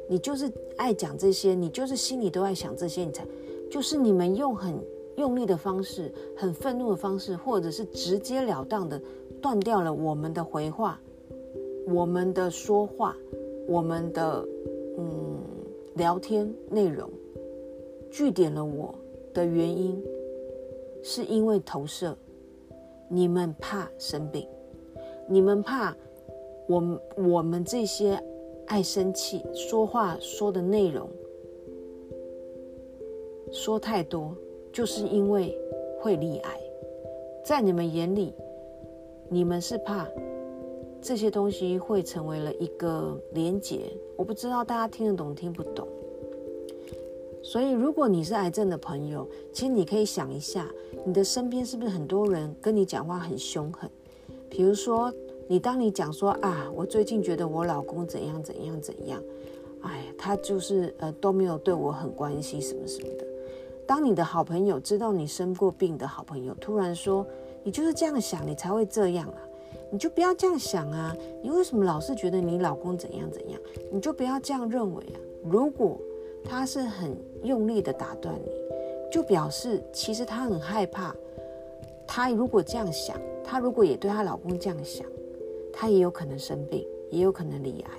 [0.09, 3.27] 你就是爱讲这些，你就是心里都爱想这些，你才
[3.71, 4.79] 就是你们用很。
[5.17, 9.03] 用力的方式，很愤怒的方式，或者是直截了当的
[9.41, 11.01] 断掉了我们的回话，
[11.87, 13.17] 我们的说话，
[13.67, 14.47] 我们的
[14.99, 15.39] 嗯
[15.95, 17.09] 聊天内容，
[18.11, 18.95] 据点了我
[19.33, 20.03] 的原因，
[21.03, 22.17] 是因为投射，
[23.09, 24.47] 你们怕生病，
[25.27, 25.97] 你们怕
[26.67, 28.23] 我们我们这些
[28.67, 31.09] 爱生气、说话说的内容
[33.53, 34.35] 说太多。
[34.71, 35.59] 就是因为
[35.99, 36.61] 会罹癌，
[37.43, 38.33] 在你们眼里，
[39.29, 40.07] 你们是怕
[41.01, 43.93] 这些东西会成为了一个连结。
[44.17, 45.87] 我不知道大家听得懂听不懂。
[47.43, 50.69] 所以，如果你是癌症的朋友，其实你可以想一下，
[51.05, 53.89] 你的身边是不是很多人跟你讲话很凶狠？
[54.51, 55.13] 比如说，
[55.47, 59.23] 你当你讲说啊，我最近觉得我老公怎样怎样怎样，
[59.83, 63.27] 哎，他就是呃都没有对我很关心什么什么的。
[63.87, 67.27] 当你的好朋友知道你生过病的好朋友突然说，
[67.63, 69.41] 你就是这样想，你才会这样啊，
[69.91, 73.61] 你就不要这样想啊，你为什么老是觉得你老公怎样怎样？
[73.91, 75.19] 你就不要这样认为啊。
[75.45, 75.99] 如果
[76.45, 78.51] 他是很用力的打断你，
[79.11, 81.15] 就表示其实他很害怕。
[82.07, 85.07] 他如果这样想，他如果也对她老公这样想，
[85.73, 87.91] 他也有可能生病，也有可能罹癌。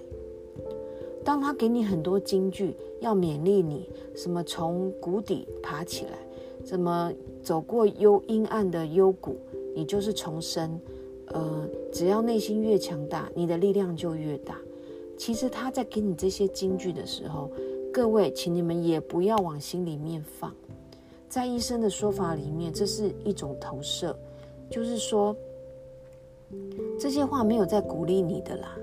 [1.24, 6.17] 当他给你很多金句，要勉励你，什么从谷底爬起来，
[6.65, 9.38] 什么走过幽阴暗的幽谷，
[9.80, 10.78] 你就是重生。
[11.28, 14.58] 呃，只要内心越强大，你的力量就越大。
[15.18, 17.50] 其实他在给你这些金句的时候，
[17.94, 20.54] 各位，请你们也不要往心里面放。
[21.30, 24.18] 在医生的说法里面，这是一种投射，
[24.70, 25.34] 就是说
[27.00, 28.76] 这些话没有在鼓励你的啦，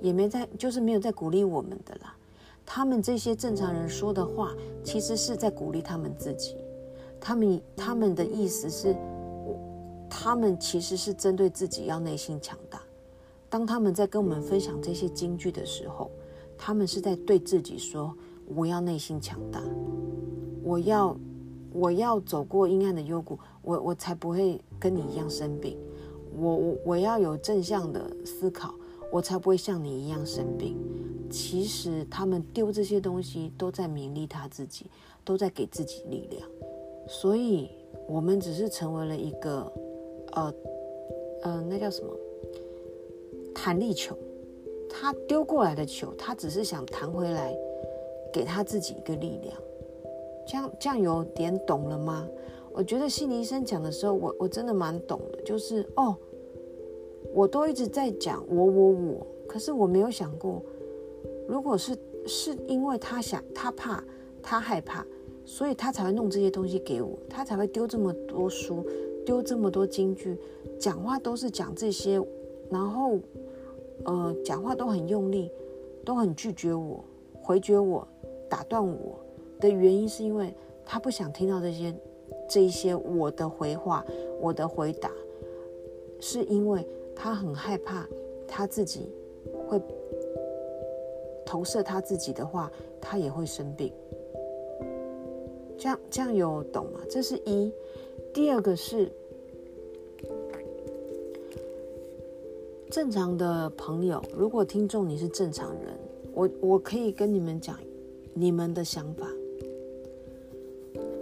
[0.00, 2.16] 也没在，就是没有在鼓励我们的啦。
[2.64, 6.56] 他们这些正常人说的话，其实是在鼓励他们自己。
[7.20, 8.94] 他们他们的意思是，
[10.08, 12.80] 他们其实是针对自己要内心强大。
[13.48, 16.10] 当他们在跟我们分享这些金句的时候，
[16.56, 18.14] 他们是在对自己说。
[18.54, 19.62] 我要内心强大，
[20.62, 21.14] 我要
[21.70, 25.76] 我要走过阴暗的幽谷，我我才不会跟你一样生病。
[26.34, 28.74] 我我我要有正向的思考，
[29.12, 30.78] 我才不会像你一样生病。
[31.28, 34.86] 其实他们丢这些东西都在勉励他自己，
[35.26, 36.42] 都在给自己力量。
[37.06, 37.68] 所以，
[38.08, 39.70] 我们只是成为了一个
[40.38, 40.54] 呃
[41.42, 42.10] 呃，那叫什么
[43.54, 44.16] 弹力球？
[44.88, 47.56] 他丢过来的球，他只是想弹回来。
[48.30, 49.56] 给他自己一个力量，
[50.46, 52.28] 这样这样有点懂了吗？
[52.72, 56.14] 我觉得心理医生讲的时候，我我真的蛮懂的，就是哦，
[57.32, 60.62] 我都一直在讲我我我，可是我没有想过，
[61.48, 61.96] 如果是
[62.26, 64.04] 是因为他想他怕
[64.42, 65.04] 他害怕，
[65.46, 68.84] 所以他才会弄这些东西给我，他才会丢这么多书，
[69.28, 70.38] 丢这么多金句，
[70.80, 72.18] 讲话都是讲这些，
[72.70, 73.18] 然后
[74.06, 75.52] 呃讲话都很用力，
[76.02, 77.04] 都很拒绝我，
[77.42, 78.08] 回绝我。
[78.48, 79.18] 打断我
[79.60, 81.94] 的原因是因为他不想听到这些，
[82.48, 84.02] 这一些我的回话，
[84.40, 85.10] 我的回答，
[86.18, 86.82] 是因为
[87.14, 88.08] 他很害怕
[88.46, 89.12] 他自己
[89.68, 89.78] 会
[91.44, 93.92] 投射他自己的话，他也会生病。
[95.76, 97.00] 这样这样有懂吗？
[97.10, 97.70] 这是一。
[98.32, 99.10] 第二个是
[102.90, 105.98] 正常的朋友，如果听众你是正常人，
[106.32, 107.78] 我我可以跟你们讲。
[108.34, 109.26] 你们的想法，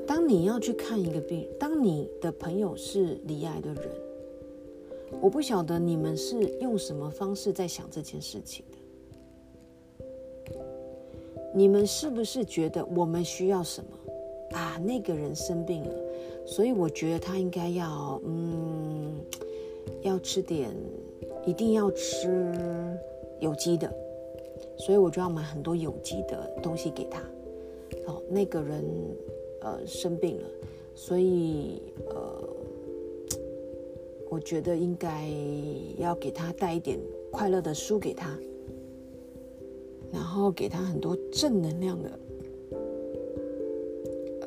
[0.06, 3.90] 当你要去看一个病，当你的朋友是罹癌的人，
[5.22, 8.76] 我不晓得你们是用什么方式在想这件事情的。
[11.54, 13.96] 你们是不是觉得我们需要什么
[14.58, 14.76] 啊？
[14.84, 15.94] 那个人生病了，
[16.46, 19.20] 所以我觉得他应该要，嗯，
[20.02, 20.70] 要吃点，
[21.44, 22.96] 一定要吃
[23.40, 23.92] 有机的。
[24.78, 27.20] 所以我就要买很多有机的东西给他。
[28.06, 28.84] 哦，那个人
[29.60, 30.44] 呃生病了，
[30.94, 32.48] 所以呃，
[34.30, 35.28] 我觉得应该
[35.98, 36.98] 要给他带一点
[37.30, 38.38] 快乐的书给他，
[40.12, 42.10] 然后给他很多正能量的。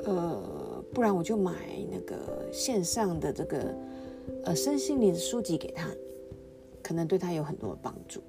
[0.05, 0.41] 呃，
[0.93, 1.53] 不然我就买
[1.89, 2.17] 那个
[2.51, 3.75] 线上的这个
[4.45, 5.89] 呃身心灵的书籍给他，
[6.81, 8.21] 可能对他有很多帮助。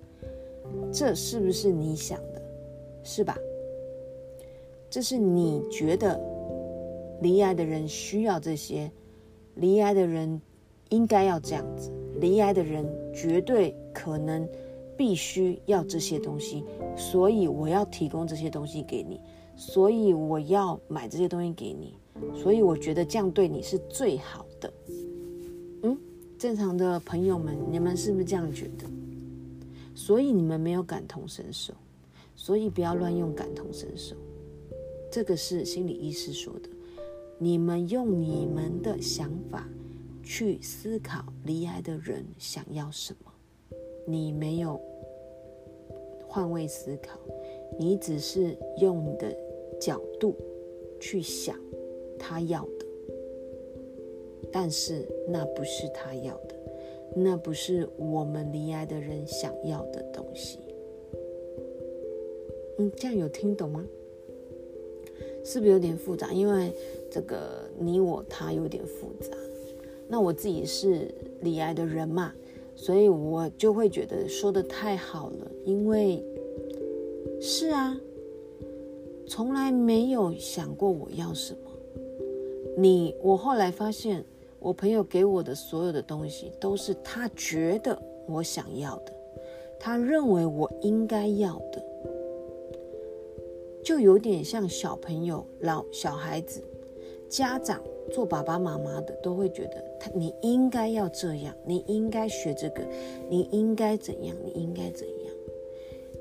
[0.92, 2.42] 这是不是你想的？
[3.02, 3.36] 是吧？
[4.90, 6.20] 这是你觉得
[7.22, 8.90] 离癌的人需要这些，
[9.54, 10.40] 离癌的人
[10.90, 11.90] 应该要这样子，
[12.20, 12.84] 离癌的人
[13.14, 14.46] 绝对可能
[14.96, 16.64] 必须要这些东西，
[16.96, 19.20] 所以我要提供这些东西给你，
[19.56, 21.96] 所以我要买这些东西给你，
[22.34, 24.72] 所以我觉得这样对你是最好的。
[25.82, 25.98] 嗯，
[26.38, 28.86] 正常的朋友们，你们是不是这样觉得？
[29.94, 31.74] 所以你们没有感同身受，
[32.34, 34.16] 所以不要乱用感同身受。
[35.10, 36.68] 这个是心理医师说的。
[37.38, 39.66] 你们用你们的想法
[40.22, 43.32] 去思考离癌的人想要什么，
[44.06, 44.78] 你没有
[46.26, 47.18] 换位思考，
[47.78, 49.34] 你只是用你的
[49.80, 50.36] 角度
[51.00, 51.56] 去想
[52.20, 52.86] 他要的。
[54.52, 56.54] 但是那不是他要的，
[57.16, 60.58] 那不是我们离癌的人想要的东西。
[62.78, 63.84] 嗯，这样有听懂吗？
[65.44, 66.32] 是不是有点复杂？
[66.32, 66.72] 因为
[67.10, 69.36] 这个你我他有点复杂。
[70.08, 71.08] 那我自己是
[71.40, 72.34] 离癌的人嘛，
[72.74, 75.50] 所以我就会觉得说的太好了。
[75.64, 76.24] 因为
[77.40, 77.96] 是啊，
[79.28, 81.69] 从来没有想过我要什么。
[82.76, 84.24] 你我后来发现，
[84.58, 89.12] 我朋友给我的所有的东西，都是他觉得我想要的，
[89.78, 91.84] 他认为我应该要的。
[93.82, 96.62] 就有点像小朋友、老小孩子，
[97.28, 102.82] 家长做爸爸妈妈的都会觉得他你应该要这样，你应该学这个，
[103.28, 105.16] 你应该怎样，你应该怎样。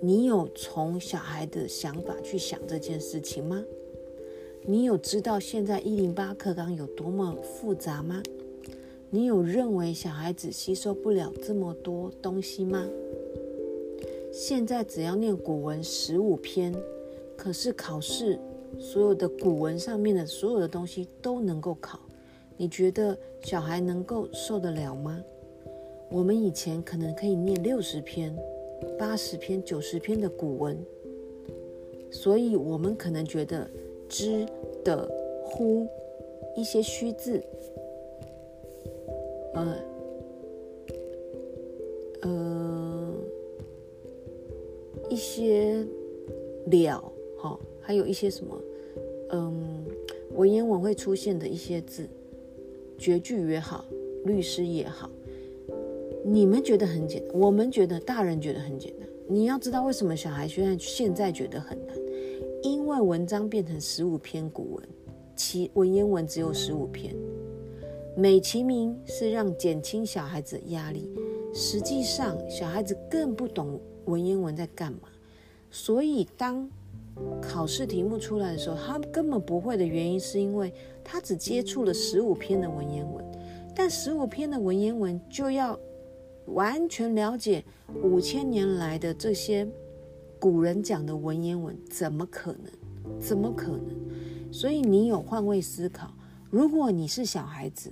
[0.02, 3.62] 你有从小孩的想法去想这件事情吗？
[4.70, 8.22] 你有知道现在一零八课纲有多么复杂吗？
[9.10, 12.88] 你有认为小孩子吸收不了这么多东西吗？
[14.32, 16.72] 现在只要念古文十五篇。
[17.36, 18.38] 可是考试，
[18.78, 22.00] 所有的古文上面的所有的东西都能够考，
[22.56, 25.20] 你觉得小孩能够受得了吗？
[26.12, 28.38] 我们以前可能可以念六十篇、
[29.00, 30.78] 八十篇、九十篇的古文，
[32.12, 33.68] 所以我们可能觉得
[34.10, 34.46] 知
[34.84, 35.08] 的
[35.46, 35.88] 乎
[36.56, 37.42] 一些虚字，
[39.54, 39.76] 呃
[42.22, 43.14] 呃
[45.10, 45.86] 一些
[46.66, 47.04] 了。
[47.38, 48.60] 好，还有一些什么，
[49.30, 49.86] 嗯，
[50.34, 52.06] 文言文会出现的一些字，
[52.98, 53.86] 绝句也好，
[54.26, 55.10] 律诗也好，
[56.26, 59.08] 你们觉得很简单，我们觉得大人觉得很简单。
[59.28, 61.78] 你要知道为什么小孩现在现在觉得很
[63.00, 64.90] 难，因为文章变成十五篇古文，
[65.34, 67.16] 其文言文只有十五篇，
[68.18, 71.10] 美其名是让减轻小孩子的压力，
[71.54, 75.08] 实际上小孩子更不懂文言文在干嘛，
[75.72, 76.70] 所以当
[77.42, 80.74] 考试题目出来的时候，他根本不会的原因，是因为
[81.04, 83.24] 他只接触了十五篇的文言文，
[83.74, 85.80] 但十五篇的文言文就要
[86.48, 87.64] 完全了解
[88.04, 89.68] 五千年来的这些
[90.40, 92.70] 古人讲的文言文，怎么可能？
[93.20, 94.52] 怎么可能？
[94.52, 96.12] 所以你有换位思考，
[96.50, 97.92] 如果你是小孩子，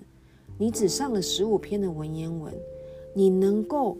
[0.58, 2.54] 你只上了十五篇的文言文，
[3.14, 3.96] 你能够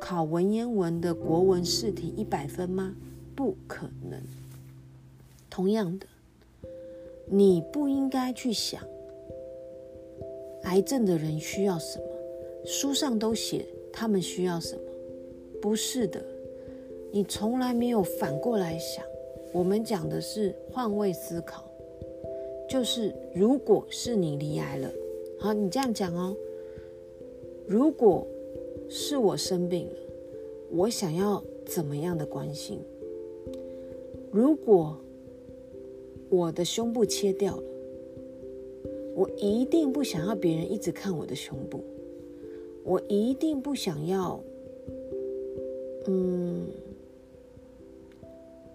[0.00, 2.94] 考文言文的国文试题一百分吗？
[3.36, 4.18] 不可能。
[5.50, 6.06] 同样的，
[7.26, 8.82] 你不应该去想
[10.62, 12.04] 癌症的人需要什么，
[12.64, 14.82] 书上都写他们需要什么，
[15.60, 16.24] 不是的，
[17.12, 19.04] 你从来没有反过来想。
[19.52, 21.64] 我们讲的是换位思考，
[22.68, 24.92] 就是如果是你离癌了，
[25.38, 26.36] 好，你这样讲哦，
[27.66, 28.26] 如果
[28.88, 29.94] 是我生病了，
[30.70, 32.78] 我想要怎么样的关心？
[34.30, 34.96] 如果
[36.28, 37.62] 我的胸部切掉了，
[39.14, 41.80] 我一定不想要别人一直看我的胸部，
[42.84, 44.38] 我一定不想要，
[46.06, 46.66] 嗯，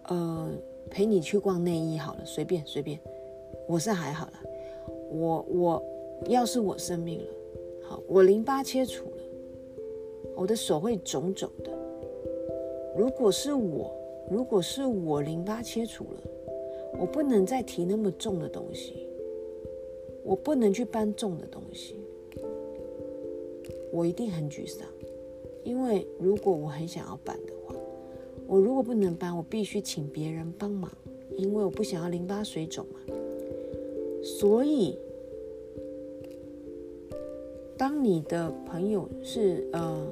[0.09, 0.49] 呃，
[0.89, 2.99] 陪你去逛内衣好了，随便随便，
[3.67, 4.33] 我是还好了。
[5.09, 5.83] 我我
[6.27, 7.25] 要是我生病了，
[7.83, 9.17] 好，我淋巴切除了，
[10.35, 11.71] 我的手会肿肿的。
[12.97, 13.91] 如果是我。
[14.31, 16.23] 如果是我淋巴切除了，
[16.97, 19.05] 我不能再提那么重的东西，
[20.23, 21.97] 我不能去搬重的东西，
[23.91, 24.87] 我一定很沮丧。
[25.65, 27.52] 因为如果我很想要搬的，
[28.53, 30.87] 我如果不能搬，我必须请别人帮忙，
[31.37, 32.99] 因为我不想要淋巴水肿嘛。
[34.21, 34.95] 所以，
[37.75, 40.07] 当你的朋友是呃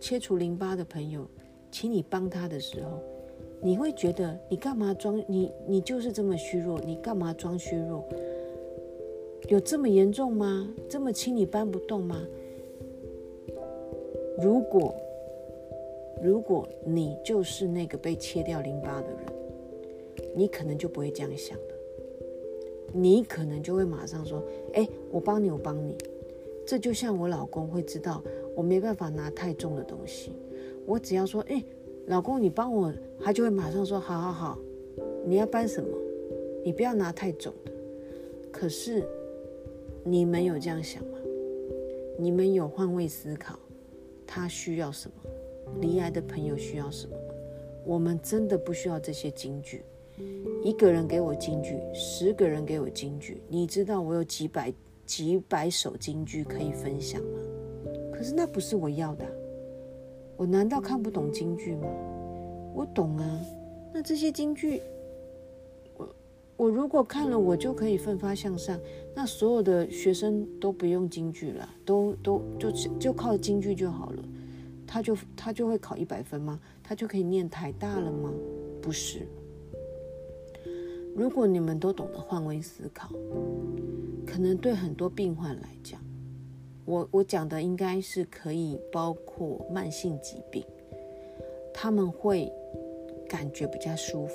[0.00, 1.26] 切除淋巴的朋友。
[1.70, 3.00] 请你帮他的时候，
[3.60, 5.50] 你会觉得你干嘛装你？
[5.66, 8.08] 你就是这么虚弱，你干嘛装虚弱？
[9.48, 10.72] 有这么严重吗？
[10.88, 12.24] 这么轻你搬不动吗？
[14.40, 14.94] 如果
[16.22, 19.18] 如果你就是那个被切掉淋巴的人，
[20.34, 21.74] 你可能就不会这样想的，
[22.92, 24.42] 你可能就会马上说
[24.74, 25.96] ：“哎，我帮你，我帮你。”
[26.66, 28.22] 这就像我老公会知道
[28.54, 30.32] 我没办法拿太重的东西。
[30.86, 31.62] 我只要说，哎、
[32.06, 34.58] 老公，你帮我，他就会马上说，好好好，
[35.26, 35.88] 你要搬什么？
[36.64, 37.72] 你不要拿太重的。
[38.50, 39.02] 可是
[40.02, 41.18] 你们有这样想吗？
[42.18, 43.58] 你们有换位思考，
[44.26, 45.30] 他需要什么？
[45.80, 47.16] 离癌的朋友需要什么？
[47.84, 49.82] 我们真的不需要这些金句。
[50.62, 54.72] 一个人给我金句，十个人给我金句，你知道我有几百
[55.04, 57.40] 几百首金句可以分享吗？
[58.12, 59.24] 可是那不是我要的。
[60.36, 61.88] 我难道看不懂金句吗？
[62.74, 63.40] 我懂啊。
[63.92, 64.80] 那这些金句，
[65.96, 66.08] 我
[66.56, 68.80] 我如果看了，我就可以奋发向上。
[69.14, 74.22] 那所有的学生都不用金句了，都都就就靠金句就好了。
[74.86, 76.60] 他就他就会考一百分吗？
[76.82, 78.32] 他就可以念台大了吗？
[78.80, 79.26] 不是。
[81.16, 83.08] 如果你们都懂得换位思考，
[84.26, 86.00] 可能对很多病患来讲，
[86.84, 90.64] 我我讲的应该是可以包括慢性疾病，
[91.72, 92.52] 他们会
[93.28, 94.34] 感觉比较舒服。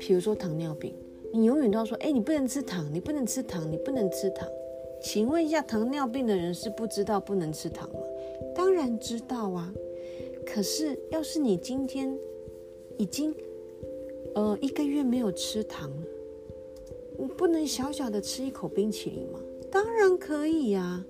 [0.00, 0.92] 比如说糖尿病，
[1.32, 4.46] 你永远都要说：“哎，你不能吃糖，你不能吃糖，你不能吃糖。”
[5.00, 8.00] 请问一下，糖尿病的人是不知道不能吃糖吗？
[8.54, 9.72] 当然知道啊。
[10.46, 12.16] 可是要是你今天
[12.98, 13.34] 已经
[14.34, 16.06] 呃，一个月没有吃糖了，
[17.16, 19.40] 我不能小小的吃一口冰淇淋吗？
[19.70, 21.04] 当然可以呀。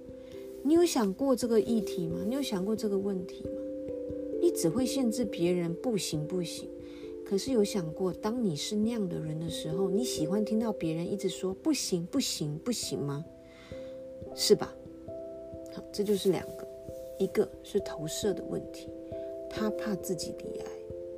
[0.63, 2.25] 你有想过这个议题吗？
[2.27, 3.61] 你有想过这个问题吗？
[4.41, 6.69] 你只会限制别人不行不行。
[7.27, 13.25] 可是有想过，当你是那样的人的时候，你喜欢听到别人一直说不行不行不行吗？
[14.35, 14.75] 是吧？
[15.75, 16.64] 好，这就是两个，
[17.19, 18.89] 一个是投射的问题，
[19.51, 20.67] 他怕自己罹癌。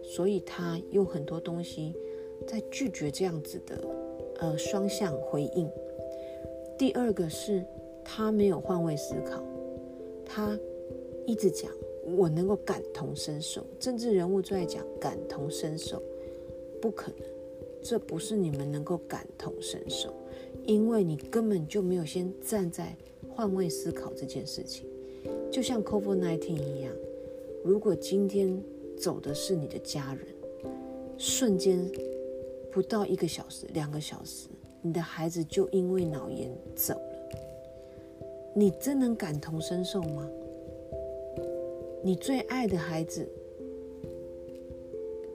[0.08, 1.92] 所以他用很多东西
[2.46, 3.76] 在拒绝这样子的
[4.38, 5.68] 呃双向回应。
[6.78, 7.64] 第二个是
[8.04, 9.42] 他没有换位思考，
[10.24, 10.56] 他
[11.26, 11.72] 一直讲
[12.16, 16.00] 我能够感同身受，政治人物最爱讲感同身受，
[16.80, 17.28] 不可能，
[17.82, 20.14] 这不是你们能够感同身受，
[20.64, 22.96] 因为你根本就没有先站在
[23.28, 24.86] 换位思考这件事情，
[25.50, 26.92] 就像 COVID-19 一样，
[27.64, 28.62] 如果今天。
[28.98, 30.26] 走的是你的家人，
[31.18, 31.86] 瞬间
[32.72, 34.48] 不到一个小时、两个小时，
[34.80, 37.28] 你的孩子就因为脑炎走了。
[38.54, 40.26] 你真能感同身受吗？
[42.02, 43.28] 你最爱的孩子，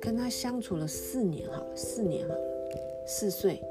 [0.01, 2.41] 跟他相处了四年，好，四年好了，
[3.05, 3.61] 四岁，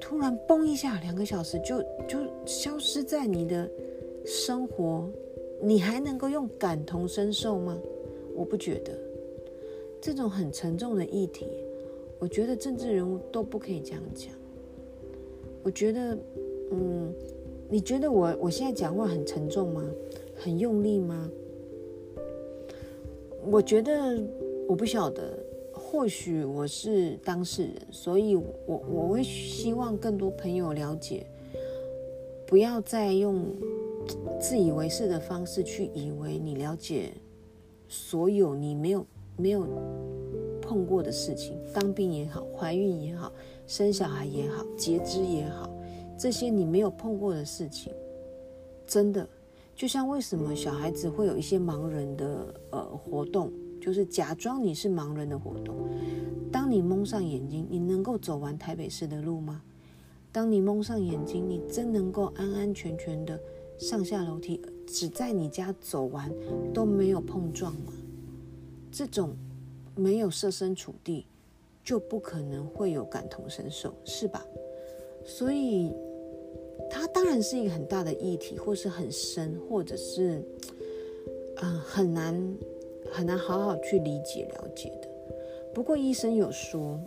[0.00, 3.68] 突然嘣一下，两个小时就就消失在你的
[4.26, 5.08] 生活，
[5.62, 7.78] 你还能够用感同身受吗？
[8.34, 8.92] 我不觉得
[10.00, 11.46] 这种很沉重的议题，
[12.18, 14.32] 我觉得政治人物都不可以这样讲。
[15.62, 16.18] 我觉得，
[16.72, 17.14] 嗯，
[17.68, 19.88] 你觉得我我现在讲话很沉重吗？
[20.34, 21.30] 很用力吗？
[23.48, 24.20] 我觉得
[24.68, 25.38] 我不晓得，
[25.72, 31.24] 或许我是当事人，所以我我会希望更多朋友了解，
[32.44, 33.46] 不要再用
[34.40, 37.12] 自以为是的方式去以为你了解。
[37.88, 39.64] 所有你没有没有
[40.60, 43.32] 碰过的事情，当兵也好，怀孕也好，
[43.64, 45.70] 生小孩也好，截肢也好，
[46.18, 47.92] 这些你没有碰过的事情，
[48.88, 49.28] 真的
[49.76, 55.76] 就像为什么小孩子会有一些盲人的呃活动，就是假装你是盲人的活动。
[56.50, 59.62] 当你蒙上眼睛，你能够走完台北市的路吗？
[60.32, 63.40] 当你蒙上眼睛，你真能够安安全全的
[63.78, 64.60] 上下楼梯？
[64.86, 66.32] 只在你家走完
[66.72, 67.92] 都没有碰撞吗？
[68.92, 69.36] 这种
[69.94, 71.26] 没有设身处地，
[71.84, 74.44] 就不可能会有感同身受，是吧？
[75.24, 75.92] 所以，
[76.88, 80.42] 它当然是一个很大的议题，或是很深，或者是
[81.62, 82.56] 嗯、很难
[83.10, 85.08] 很难好好去理解了解的。
[85.74, 86.98] 不过医生有说，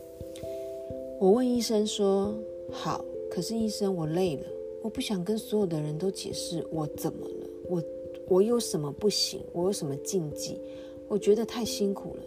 [1.20, 2.36] 我问医生说
[2.72, 4.44] 好，可是医生我累了，
[4.82, 7.48] 我不想跟所有的人都解释我怎么了。
[7.70, 7.84] 我
[8.28, 9.42] 我有什么不行？
[9.54, 10.60] 我有什么禁忌？
[11.08, 12.24] 我觉得太辛苦了，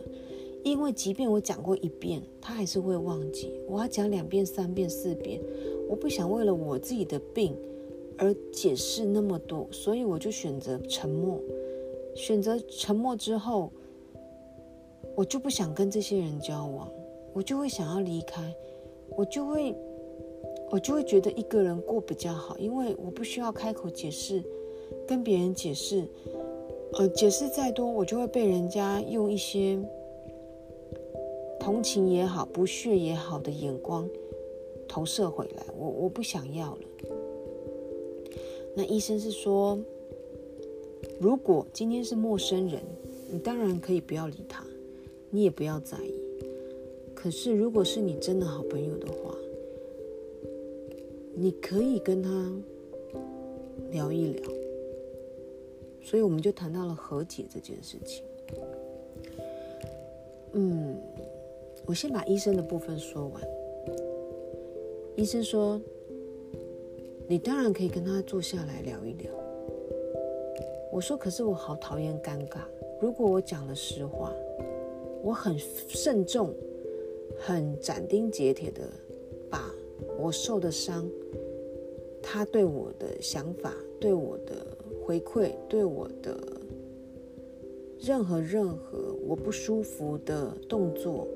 [0.64, 3.52] 因为即便我讲过一遍，他还是会忘记。
[3.68, 5.40] 我要讲两遍、三遍、四遍，
[5.88, 7.56] 我不想为了我自己的病
[8.18, 11.40] 而解释那么多，所以我就选择沉默。
[12.14, 13.72] 选择沉默之后，
[15.14, 16.90] 我就不想跟这些人交往，
[17.32, 18.54] 我就会想要离开，
[19.16, 19.74] 我就会
[20.72, 24.42] 我就会觉得一个人过比较好，因为我不需要开口解释。
[25.06, 26.06] 跟别人解释，
[26.94, 29.78] 呃，解释再多，我就会被人家用一些
[31.58, 34.08] 同情也好、不屑也好的眼光
[34.86, 35.62] 投射回来。
[35.78, 36.80] 我我不想要了。
[38.74, 39.78] 那医生是说，
[41.18, 42.80] 如果今天是陌生人，
[43.30, 44.64] 你当然可以不要理他，
[45.30, 46.14] 你也不要在意。
[47.14, 49.34] 可是如果是你真的好朋友的话，
[51.34, 52.52] 你可以跟他
[53.90, 54.50] 聊一聊。
[56.00, 58.24] 所以我们就谈到了和解这件事情。
[60.52, 60.96] 嗯，
[61.86, 63.42] 我先把医生的部分说完。
[65.16, 65.80] 医生说，
[67.28, 69.30] 你当然可以跟他坐下来聊一聊。
[70.90, 72.58] 我说，可是我好讨厌尴尬。
[73.00, 74.32] 如果我讲了实话，
[75.22, 76.54] 我很慎重、
[77.38, 78.82] 很斩钉截铁的
[79.48, 79.72] 把
[80.18, 81.08] 我受的伤，
[82.22, 84.66] 他对我的想法、对我的
[85.04, 86.38] 回馈、对我的
[87.98, 91.26] 任何任何我不舒服的动作、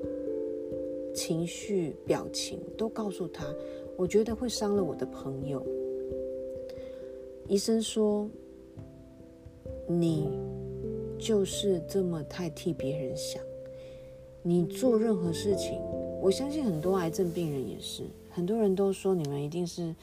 [1.13, 3.45] 情绪、表情，都告诉他，
[3.95, 5.65] 我觉得会伤了我的朋友。
[7.47, 8.29] 医生说
[9.87, 10.29] ：“你
[11.17, 13.41] 就是这么太替别人想。
[14.43, 15.79] 你做任何事情，
[16.21, 18.03] 我相信很多癌症病人也是。
[18.29, 19.95] 很多人都说你们一定是，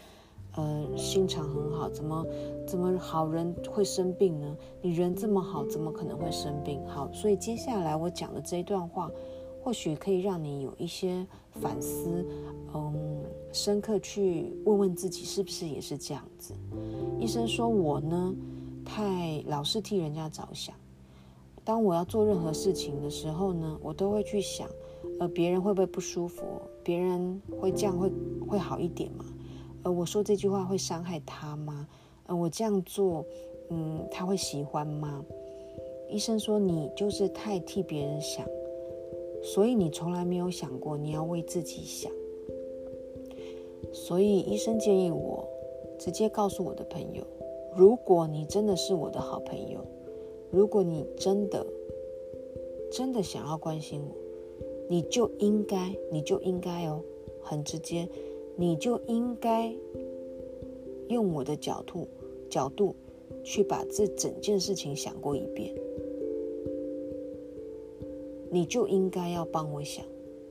[0.56, 2.26] 呃，心肠很好，怎么
[2.66, 4.56] 怎么好人会生病呢？
[4.80, 6.80] 你人这么好，怎么可能会生病？
[6.86, 9.10] 好，所以接下来我讲的这一段话，
[9.62, 12.24] 或许可以让你有一些反思，
[12.72, 12.94] 嗯，
[13.52, 16.54] 深刻去问问自己，是不是也是这样子。”
[17.18, 18.32] 医生说：“我呢，
[18.84, 20.74] 太老是替人家着想。
[21.64, 24.68] 当我要做任何事情的时候呢，我都会去想，
[25.18, 26.44] 呃，别人会不会不舒服？
[26.84, 28.12] 别人会这样会
[28.46, 29.24] 会好一点吗？
[29.84, 31.88] 呃，我说这句话会伤害他吗？
[32.26, 33.24] 呃，我这样做，
[33.68, 35.24] 嗯，他会喜欢吗？”
[36.10, 38.46] 医生说：“你就是太替别人想，
[39.42, 42.10] 所以你从来没有想过你要为自己想。
[43.92, 45.48] 所以医生建议我。”
[45.96, 47.24] 直接告诉我的朋友，
[47.76, 49.78] 如果你真的是我的好朋友，
[50.50, 51.64] 如果你真的
[52.90, 54.14] 真的想要关心我，
[54.88, 57.00] 你就应该，你就应该哦，
[57.40, 58.08] 很直接，
[58.56, 59.74] 你就应该
[61.08, 62.06] 用我的角度
[62.48, 62.94] 角度
[63.42, 65.74] 去把这整件事情想过一遍，
[68.50, 70.04] 你就应该要帮我想，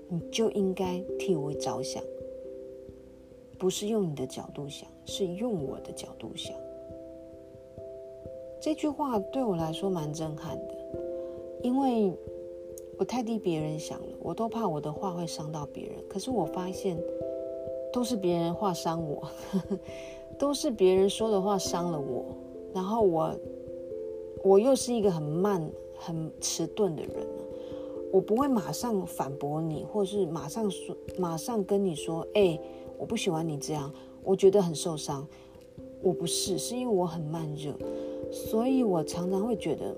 [0.10, 2.04] 你就应该替我着想。
[3.58, 6.54] 不是用你的角度想，是用我的角度想。
[8.60, 10.76] 这句话对我来说蛮震撼的，
[11.62, 12.12] 因为
[12.98, 15.96] 我太替别人想了，我都怕我的话会伤到别人。
[16.10, 16.98] 可是我发现，
[17.94, 19.30] 都是别人话伤我，
[20.38, 22.26] 都是别人说的话伤了我。
[22.74, 23.34] 然后我，
[24.44, 25.66] 我又是一个很慢、
[25.96, 27.12] 很迟钝的人，
[28.12, 32.60] 我不会马上反驳你，或是马上说，马上跟你说，哎。
[32.96, 33.92] 我不喜欢你这样，
[34.24, 35.28] 我觉得很受伤。
[36.02, 37.74] 我不是，是因为我很慢热，
[38.32, 39.94] 所以我常常会觉得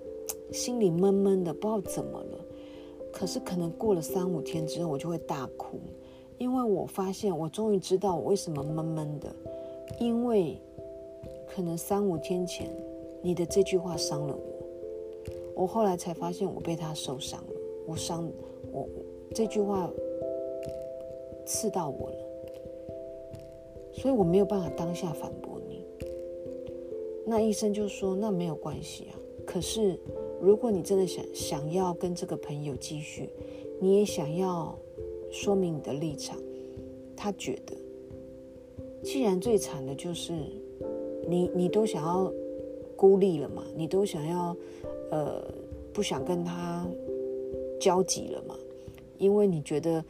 [0.51, 2.39] 心里闷闷的，不知道怎么了。
[3.11, 5.77] 可是可能过了三五天之后，我就会大哭，
[6.37, 9.33] 因为我发现我终于知道我为什么闷闷的，
[9.99, 10.57] 因为
[11.47, 12.69] 可能三五天前
[13.21, 17.53] 你的这句话伤了我，我后来才发现我被他受伤了，
[17.87, 18.29] 我伤
[18.71, 18.87] 我，
[19.33, 19.89] 这句话
[21.45, 22.17] 刺到我了。
[23.93, 25.85] 所以我没有办法当下反驳你。
[27.25, 29.15] 那医生就说：“那没有关系啊。
[29.45, 29.97] 可是
[30.41, 33.29] 如果你真的想想要跟这个朋友继续，
[33.79, 34.77] 你也想要
[35.35, 36.37] 说明你的立场，
[37.13, 37.75] 他觉得，
[39.03, 40.31] 既然最惨的就是
[41.27, 42.31] 你，你都想要
[42.95, 44.55] 孤立了嘛，你都想要
[45.11, 45.43] 呃
[45.91, 46.87] 不想跟他
[47.81, 48.55] 交集了嘛，
[49.17, 50.01] 因为你觉得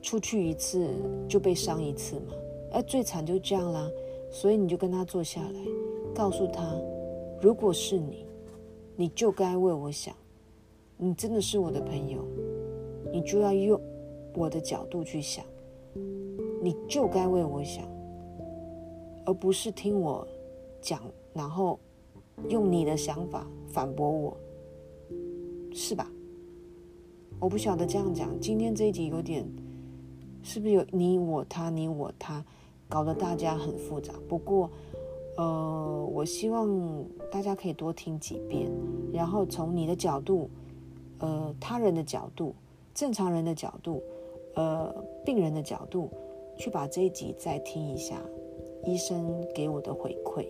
[0.00, 0.88] 出去一次
[1.28, 2.32] 就被伤一次嘛。”
[2.72, 3.86] 而最惨就这样啦，
[4.30, 5.60] 所以你就跟他坐下来，
[6.14, 6.74] 告诉他，
[7.42, 8.24] 如果是你，
[8.96, 10.14] 你就该为我想，
[10.96, 12.24] 你真的是我的朋友，
[13.12, 13.78] 你就要用
[14.34, 15.44] 我的角度去想，
[16.62, 17.84] 你就该为我想，
[19.24, 20.26] 而不是听我
[20.80, 21.00] 讲，
[21.32, 21.78] 然后
[22.48, 24.36] 用你的想法反驳我，
[25.72, 26.10] 是吧？
[27.38, 29.44] 我不晓得这样讲，今天这一集有点，
[30.42, 32.44] 是不是有你我他，你我他？
[32.88, 34.70] 搞得大家很复杂，不过，
[35.38, 36.68] 呃，我希望
[37.30, 38.70] 大家可以多听几遍，
[39.10, 40.50] 然后从你的角度，
[41.18, 42.54] 呃，他人的角度，
[42.92, 44.02] 正常人的角度，
[44.54, 44.94] 呃，
[45.24, 46.10] 病人的角度，
[46.56, 48.20] 去把这一集再听一下，
[48.84, 50.46] 医生给我的回馈。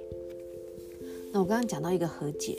[1.32, 2.58] 那我刚刚讲到一个和解，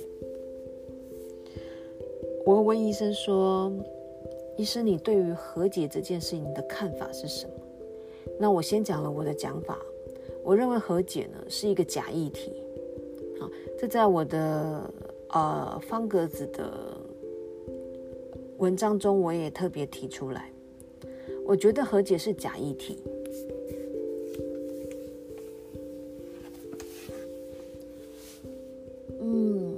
[2.45, 3.71] 我问医生说
[4.57, 7.53] ：“医生，你对于和解这件事情的看法是什么？”
[8.39, 9.77] 那我先讲了我的讲法，
[10.43, 12.51] 我认为和解呢是一个假议题，
[13.39, 14.93] 好，这在我的
[15.29, 16.97] 呃方格子的
[18.57, 20.51] 文章中我也特别提出来，
[21.45, 22.97] 我觉得和解是假议题，
[29.19, 29.75] 嗯，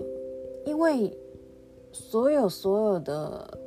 [0.66, 1.11] 因为
[1.91, 3.59] 所有所有的。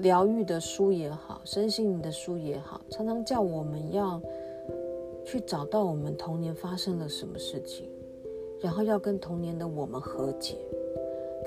[0.00, 4.20] 疗愈的书也好，身心的书也好，常常叫我们要
[5.24, 7.88] 去找到我们童年发生了什么事情，
[8.60, 10.56] 然后要跟童年的我们和解。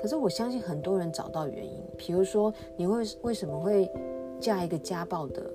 [0.00, 3.90] 可是我相信很多人找到原因，比如说你会为什么会
[4.40, 5.50] 嫁一个家暴的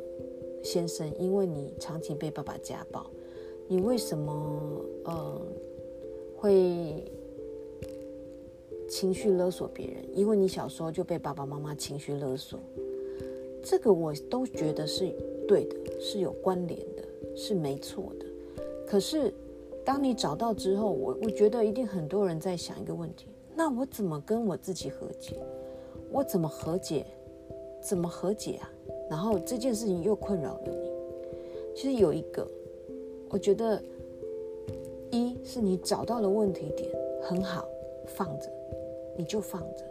[0.64, 1.12] 先生？
[1.18, 3.06] 因为你长期被爸爸家暴。
[3.68, 5.42] 你为什么呃
[6.36, 7.10] 会
[8.90, 9.96] 情绪勒索别人？
[10.14, 12.60] 因为你小时候就被爸爸妈妈情绪勒索。
[13.64, 15.10] 这个我都觉得是
[15.48, 17.04] 对的，是有关联的，
[17.36, 18.26] 是没错的。
[18.86, 19.34] 可是
[19.86, 23.28] 当你找到之后，我我觉得一定很多人在想一个问题。
[23.56, 25.40] 那我怎么跟我自己和解？
[26.12, 27.06] 我怎么和解？
[27.82, 28.70] 怎么和解啊？
[29.10, 30.92] 然后这件事情又困扰了你。
[31.76, 32.48] 其实有一个，
[33.30, 33.82] 我觉得
[35.12, 36.90] 一是你找到了问题点，
[37.22, 37.68] 很好，
[38.08, 38.50] 放着，
[39.18, 39.86] 你就放着，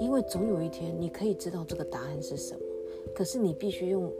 [0.00, 2.60] 因为总有一天你可以知道这个答案是什么。
[3.14, 4.10] 可是你必须用，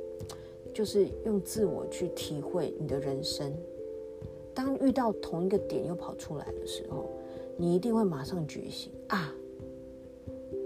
[0.75, 3.53] 就是用自我去体会你的人生。
[4.55, 7.11] 当遇到同一个点又跑出来的时候。
[7.57, 9.35] 你一定会马上觉醒啊！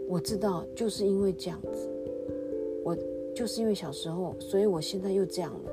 [0.07, 1.91] 我知道，就是因为这样子，
[2.85, 2.97] 我
[3.35, 5.73] 就是因为小时候，所以我现在又这样了。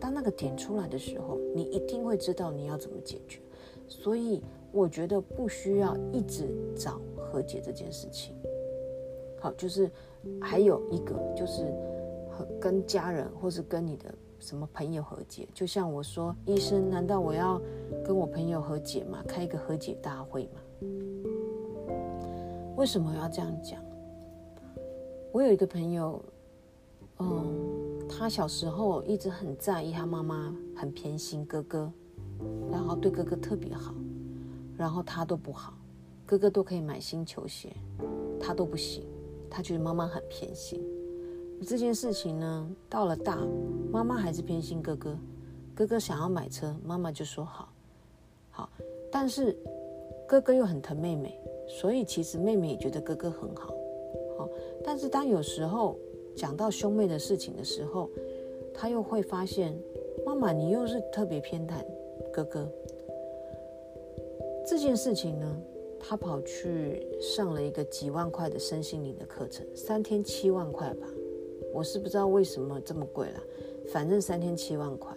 [0.00, 3.40] 当那个点出来的时候，你一定会知道你要怎么解决。
[3.86, 8.34] 所以我觉得不需要一直找和解这件事情。
[9.38, 9.90] 好，就是
[10.40, 11.62] 还有一个就是
[12.30, 14.12] 和跟家人或是跟你的。
[14.40, 15.48] 什么朋友和解？
[15.54, 17.58] 就像我说，医生，难道我要
[18.04, 19.24] 跟我朋友和解吗？
[19.26, 20.60] 开一个和解大会吗？
[22.76, 23.80] 为什么要这样讲？
[25.34, 26.24] 我有一个朋友，
[27.18, 31.92] 嗯，他小时候一直很在意他妈妈很偏心哥哥，
[32.70, 33.92] 然后对哥哥特别好，
[34.76, 35.74] 然后他都不好，
[36.24, 37.72] 哥哥都可以买新球鞋，
[38.38, 39.04] 他都不行，
[39.50, 40.80] 他觉得妈妈很偏心。
[41.66, 43.36] 这件事情呢，到了大，
[43.90, 45.18] 妈妈还是偏心哥哥。
[45.74, 47.68] 哥哥想要买车，妈妈就说好，
[48.52, 48.70] 好。
[49.10, 49.58] 但是
[50.28, 53.74] 哥哥又很疼妹妹，所以其实妹妹也觉得哥哥很好，好。
[54.84, 55.96] 但是当有时候
[56.36, 58.10] 讲到兄妹的事情的时候，
[58.72, 59.76] 他又会发现，
[60.24, 61.84] 妈妈你又是特别偏袒
[62.32, 62.68] 哥哥。
[64.66, 65.62] 这件事情呢，
[65.98, 71.06] 他跑去上了一个几万块的身心灵的课程，三天七万块吧。
[71.72, 73.42] 我是不知道为什么这么贵了，
[73.88, 75.12] 反正三天七万块，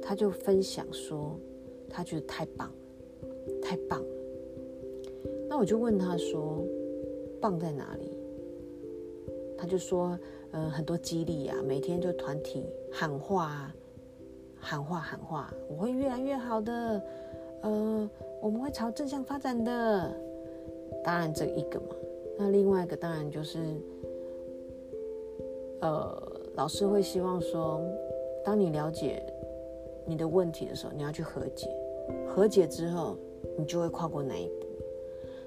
[0.00, 1.36] 他就分享说，
[1.88, 3.24] 他觉得太棒了，
[3.60, 4.08] 太棒了。
[5.48, 6.64] 那我就问他说，
[7.40, 8.07] 棒在哪里？
[9.58, 10.18] 他就说，
[10.52, 13.74] 呃，很多激励啊，每天就团体喊话，
[14.58, 17.02] 喊话喊话，我会越来越好的，
[17.62, 20.16] 呃，我们会朝正向发展的。
[21.04, 21.96] 当然这一个嘛，
[22.38, 23.58] 那另外一个当然就是。
[25.80, 27.80] 呃，老师会希望说，
[28.44, 29.22] 当你了解
[30.04, 31.68] 你的问题的时候，你要去和解。
[32.26, 33.16] 和解之后，
[33.56, 34.66] 你就会跨过那一步。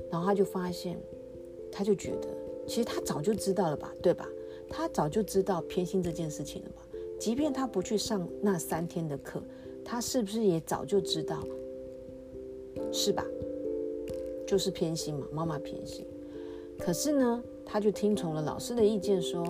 [0.09, 0.97] 然后他就发现，
[1.69, 2.29] 他就觉得，
[2.71, 4.25] 其实他早就知道了吧，对吧？
[4.69, 6.81] 他早就知道偏心这件事情了吧？
[7.19, 9.43] 即便他不去上那三天的课，
[9.83, 11.45] 他是不是也早就知道？
[12.89, 13.25] 是吧？
[14.47, 16.05] 就是偏心嘛，妈妈偏心。
[16.79, 19.45] 可是呢，他就听从了老师的意见说。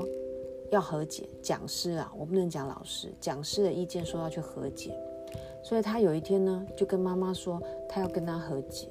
[0.72, 4.98] 要和解，讲师啊，我不能讲老师，讲师的意见说要去和解，
[5.62, 8.88] 所以他有一天呢，就跟妈妈说他要跟他和解，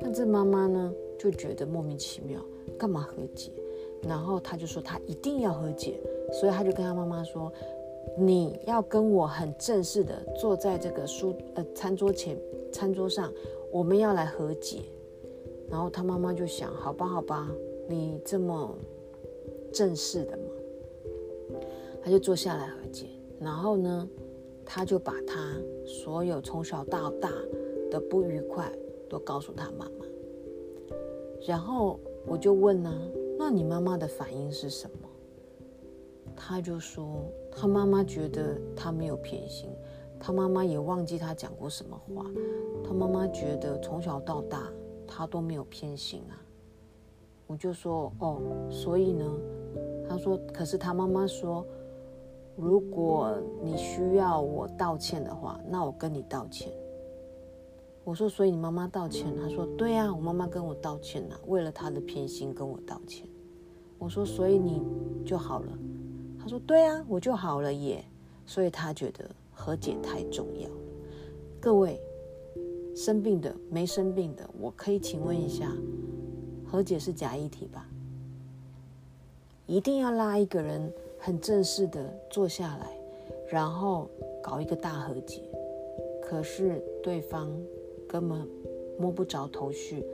[0.00, 2.40] 那这妈妈呢就觉得莫名其妙，
[2.78, 3.50] 干嘛和解？
[4.06, 6.00] 然后他就说他一定要和解，
[6.32, 7.52] 所以他就跟他妈妈说，
[8.18, 12.36] 你要跟我很正式的坐在这个书呃餐桌前
[12.72, 13.32] 餐桌上，
[13.72, 14.80] 我们要来和解。
[15.70, 17.50] 然后他妈妈就想，好吧好吧，
[17.88, 18.76] 你这么
[19.72, 20.42] 正式的嘛。
[22.02, 23.06] 他就坐下来和解，
[23.40, 24.08] 然后呢，
[24.62, 27.30] 他就把他所有从小到大
[27.90, 28.70] 的不愉快
[29.08, 30.04] 都告诉他妈妈。
[31.46, 32.92] 然后我就问呢、
[33.38, 35.08] 那你妈妈的反应是什么？
[36.36, 39.70] 他就说，他妈妈觉得他没有偏心，
[40.18, 42.24] 他妈妈也忘记他讲过什么话，
[42.84, 44.70] 他妈妈觉得从小到大
[45.06, 46.34] 他都没有偏心啊。
[47.46, 49.24] 我就说，哦，所以呢？
[50.08, 51.66] 他说，可是他妈妈说。
[52.56, 56.70] 如果你需要我道歉的话，那我跟你道歉。
[58.04, 59.34] 我说，所以你妈妈道歉？
[59.36, 63.26] 他说，对啊，我妈妈跟我道歉了，为了她的偏心跟我道歉。
[63.98, 64.82] 我说，所以你
[65.24, 65.78] 就好了？
[66.38, 68.04] 他说，对啊，我就好了耶。
[68.46, 70.76] 所以他觉得和解太重要了。
[71.58, 71.98] 各位，
[72.94, 75.72] 生病的没生病的，我可以请问一下，
[76.66, 77.88] 和解是假议题吧？
[79.66, 80.92] 一定要拉一个人。
[81.16, 82.86] 很正式的坐下来，
[83.48, 84.10] 然后
[84.42, 85.40] 搞一个大和解，
[86.22, 87.50] 可是对方
[88.14, 88.38] 根本
[88.96, 90.04] 摸不着头绪。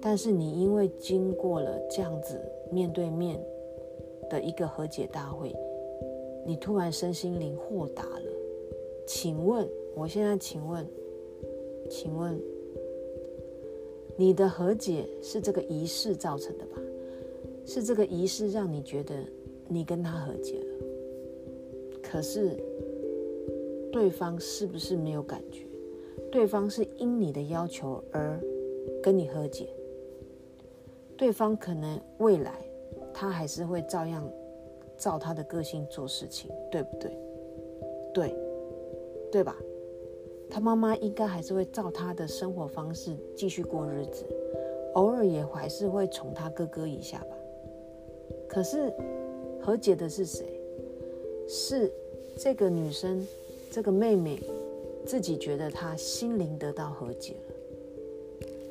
[0.00, 2.40] 但是你因为经过了这样子
[2.72, 3.38] 面对面
[4.30, 5.54] 的一个和解大会，
[6.46, 8.32] 你突然身心灵豁达了。
[9.06, 10.86] 请问，我现在请问，
[11.90, 12.40] 请问，
[14.16, 16.80] 你的和解是这个仪式造成的吧？
[17.66, 19.14] 是这个仪式让你觉得
[19.68, 20.86] 你跟他和解了，
[22.02, 22.56] 可是
[23.92, 25.66] 对方是不是没有感觉？
[26.34, 28.40] 对方是因你的要求而
[29.00, 29.68] 跟你和解？
[31.16, 32.56] 对方可能未来
[33.12, 34.28] 他还是会照样
[34.98, 37.16] 照他的个性做事情，对不对？
[38.12, 38.36] 对，
[39.30, 39.54] 对吧？
[40.50, 44.26] 他妈妈应该还是会照他的生活方式继续过日子，
[44.94, 47.36] 偶尔也还是会宠他哥哥一下吧。
[48.48, 48.92] 可是
[49.62, 50.60] 和解的是谁？
[51.46, 51.92] 是
[52.36, 53.24] 这个女生，
[53.70, 54.40] 这个妹妹
[55.06, 57.54] 自己觉得她心灵得到和解了，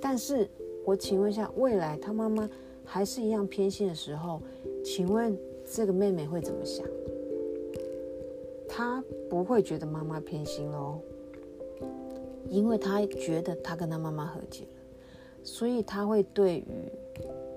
[0.01, 0.49] 但是。
[0.85, 2.49] 我请问一下，未来他妈妈
[2.83, 4.41] 还是一样偏心的时候，
[4.83, 5.33] 请问
[5.73, 6.85] 这个妹妹会怎么想？
[8.67, 10.99] 她不会觉得妈妈偏心喽，
[12.49, 14.81] 因为她觉得她跟她妈妈和解了，
[15.41, 16.65] 所以她会对于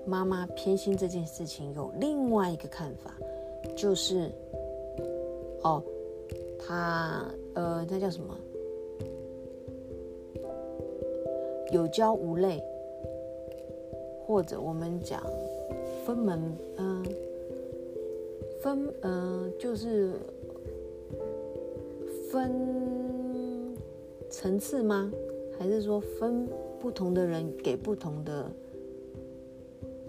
[0.05, 3.13] 妈妈偏心这件事情有另外一个看法，
[3.75, 4.31] 就是
[5.63, 5.83] 哦，
[6.57, 7.25] 她
[7.55, 8.33] 呃，那叫什么？
[11.71, 12.63] 有教无类。
[14.25, 15.23] 或者我们讲
[16.05, 16.37] 分门，
[16.75, 17.05] 嗯、呃，
[18.59, 20.11] 分，嗯、呃，就是
[22.29, 22.51] 分
[24.29, 25.09] 层次吗？
[25.57, 26.45] 还是说分
[26.77, 28.51] 不同的人给不同的？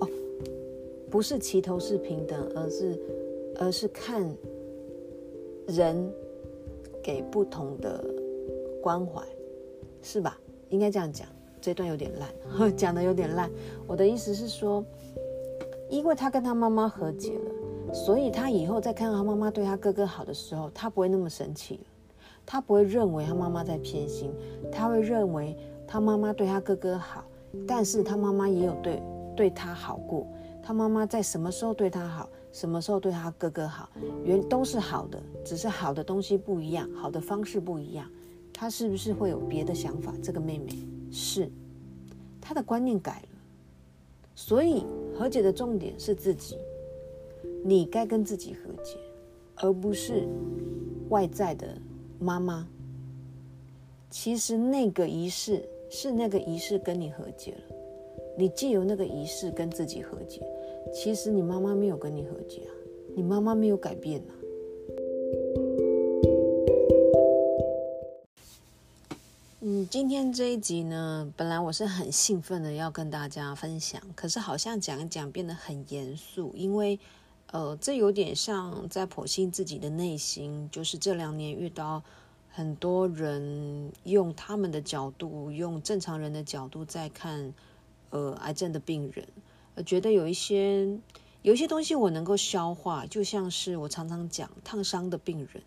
[0.01, 0.09] 哦，
[1.09, 2.99] 不是齐头是平等，而是
[3.61, 4.29] 而是看
[5.69, 6.13] 人
[7.01, 8.05] 给不同的
[8.83, 9.23] 关怀，
[10.03, 10.41] 是吧？
[10.71, 11.29] 应该这样讲。
[11.61, 12.29] 这段有点烂，
[12.77, 13.51] 讲的有点烂。
[13.87, 14.85] 我的意思是说，
[15.89, 21.81] 因为他跟他妈妈和解了，所以他以后再看到他妈妈对他哥哥好的时候，他不会那么生气了。
[22.47, 24.33] 他不会认为他妈妈在偏心，
[24.73, 25.55] 他会认为
[25.87, 27.23] 他妈妈对他哥哥好，
[27.67, 29.03] 但是他妈妈也有对
[29.37, 30.27] 对他好过。
[30.63, 33.91] 他妈妈在什么时候对他好，什么时候对他哥哥好，
[34.25, 38.07] 原都是好的，只是好的东西不一样，好的方式不一样。
[38.61, 40.13] 他是不是会有别的想法？
[40.21, 40.73] 这个妹妹。
[41.13, 41.49] 是，
[42.41, 43.29] 他的观念改了，
[44.35, 44.85] 所以
[45.15, 46.59] 和解的重点是自己，
[47.65, 48.99] 你该跟自己和解，
[49.55, 50.27] 而不是
[51.09, 51.69] 外在的
[52.19, 52.67] 妈妈。
[54.11, 57.77] 其实那个仪式是那个仪式跟你和解了，
[58.37, 60.43] 你既有那个仪式跟自己和解，
[60.93, 62.73] 其实你妈妈没有跟你和解啊，
[63.15, 64.35] 你妈妈没有改变啊。
[69.61, 76.97] 嗯，今天这一集呢，本来我是很兴奋的要跟大家分享，可是好像讲一讲变得很严肃，因为，
[77.51, 82.01] 呃，这有点像在剖析自己的内心，就是这两年遇到
[82.49, 87.53] 很多人用他们的角度，用正常人的角度在看，
[88.11, 89.27] 呃，癌症的病人，
[89.75, 90.87] 我觉得有一些
[91.43, 95.61] 有一些东西我能够消化，就像是我常常讲烫伤的病人。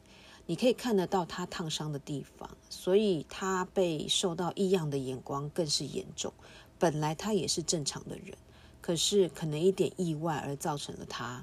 [0.52, 6.34] 你可以看得到他烫伤的地方，所以他被受到异样的眼光更是严重。
[6.78, 8.38] 本来他也是正常的人，
[8.82, 11.42] 可是可能一点意外而造成了他，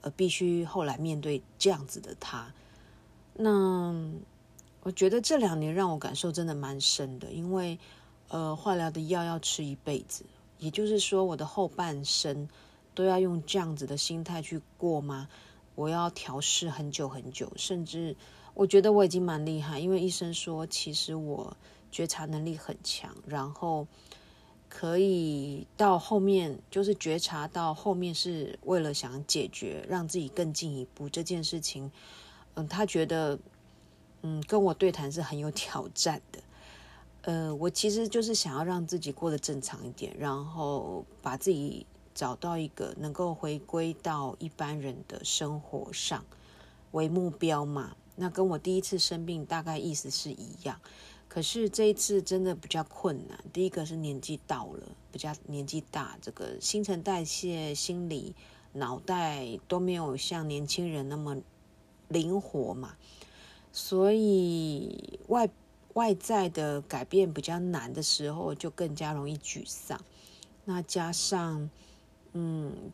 [0.00, 2.52] 呃，必须后来面对这样子的他。
[3.34, 3.94] 那
[4.82, 7.78] 我觉得这两年让我感受真的蛮深的，因为
[8.30, 10.24] 呃，化疗的药要吃一辈子，
[10.58, 12.48] 也就是说我的后半生
[12.96, 15.28] 都要用这样子的心态去过吗？
[15.76, 18.16] 我要调试很久很久，甚至。
[18.54, 21.56] 我觉得我已经蛮厉害，因为医生说，其实我
[21.90, 23.86] 觉察能力很强，然后
[24.68, 31.90] 可以到后面就是觉察到后面是为了想解决，让自己更进一步这件事情。
[32.54, 33.38] 嗯，他觉得，
[34.22, 36.38] 嗯，跟我对谈是很有挑战的。
[37.22, 46.24] 呃，我其实就是想要让自己过得正常一点，然后把自己找到一个能够回归到一般人的生活上
[46.92, 47.96] 为目标嘛。
[48.20, 50.78] 那跟我第一次生病大概意思是一样，
[51.26, 53.42] 可是这一次真的比较困难。
[53.50, 58.34] 第一个是年纪到了，比较年纪大，这个新陈代谢、心理、
[58.74, 61.38] 脑袋都没有像年轻人那么
[62.08, 62.94] 灵活嘛，
[63.72, 65.48] 所以外
[65.94, 69.98] 外在的改变比较难的时候，就更加容易沮丧。
[70.66, 71.70] 那加上，
[72.34, 72.92] 嗯。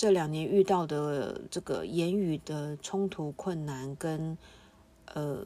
[0.00, 4.38] 这两年遇到的这个言语的冲突困难跟，
[5.06, 5.44] 呃，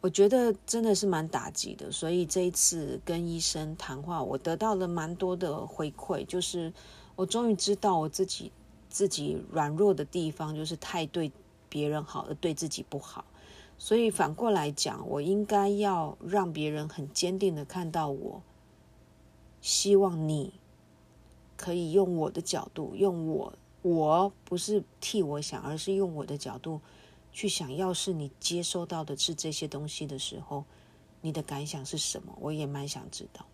[0.00, 1.90] 我觉得真的是蛮打击的。
[1.90, 6.72] 所以这一次跟医生谈话，我得到了蛮多的回馈，就是
[7.16, 8.52] 我终于知道我自己
[8.88, 11.32] 自己软弱的地方，就是太对
[11.68, 13.24] 别人好，而对自己不好。
[13.78, 18.40] 所以反过来讲，我应该要让别人很坚定的看到我。
[19.60, 20.52] 希望你
[21.56, 26.80] 可以用我的角度，用我，我不是替我想，而是用我的角度
[27.32, 27.74] 去想。
[27.76, 30.64] 要是你接收到的是这些东西的时候，
[31.20, 32.36] 你的感想是什么？
[32.40, 33.46] 我也蛮想知道。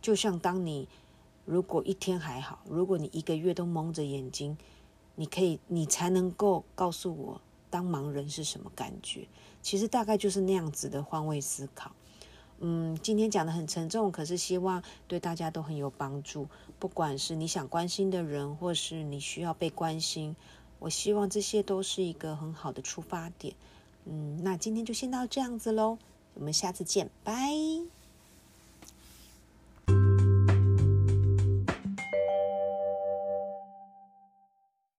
[0.00, 0.88] 就像当你
[1.44, 4.56] 如果一天还好，如果你一个月都蒙着眼睛，
[5.14, 7.40] 你可以，你才能够告诉我，
[7.70, 9.26] 当盲人是什么感觉？
[9.62, 11.90] 其实大概就是那样子的换位思考。
[12.60, 16.46] 嗯，今天讲得很沉重，可是希望对大家都很有帮助。
[16.78, 20.36] 不管是你想关心的人，或是你需要被关心，
[20.78, 23.54] 我希望这些都是一个很好的出发点。
[24.04, 25.98] 嗯，那今天就先到这样子喽，
[26.34, 28.05] 我们下次见，拜。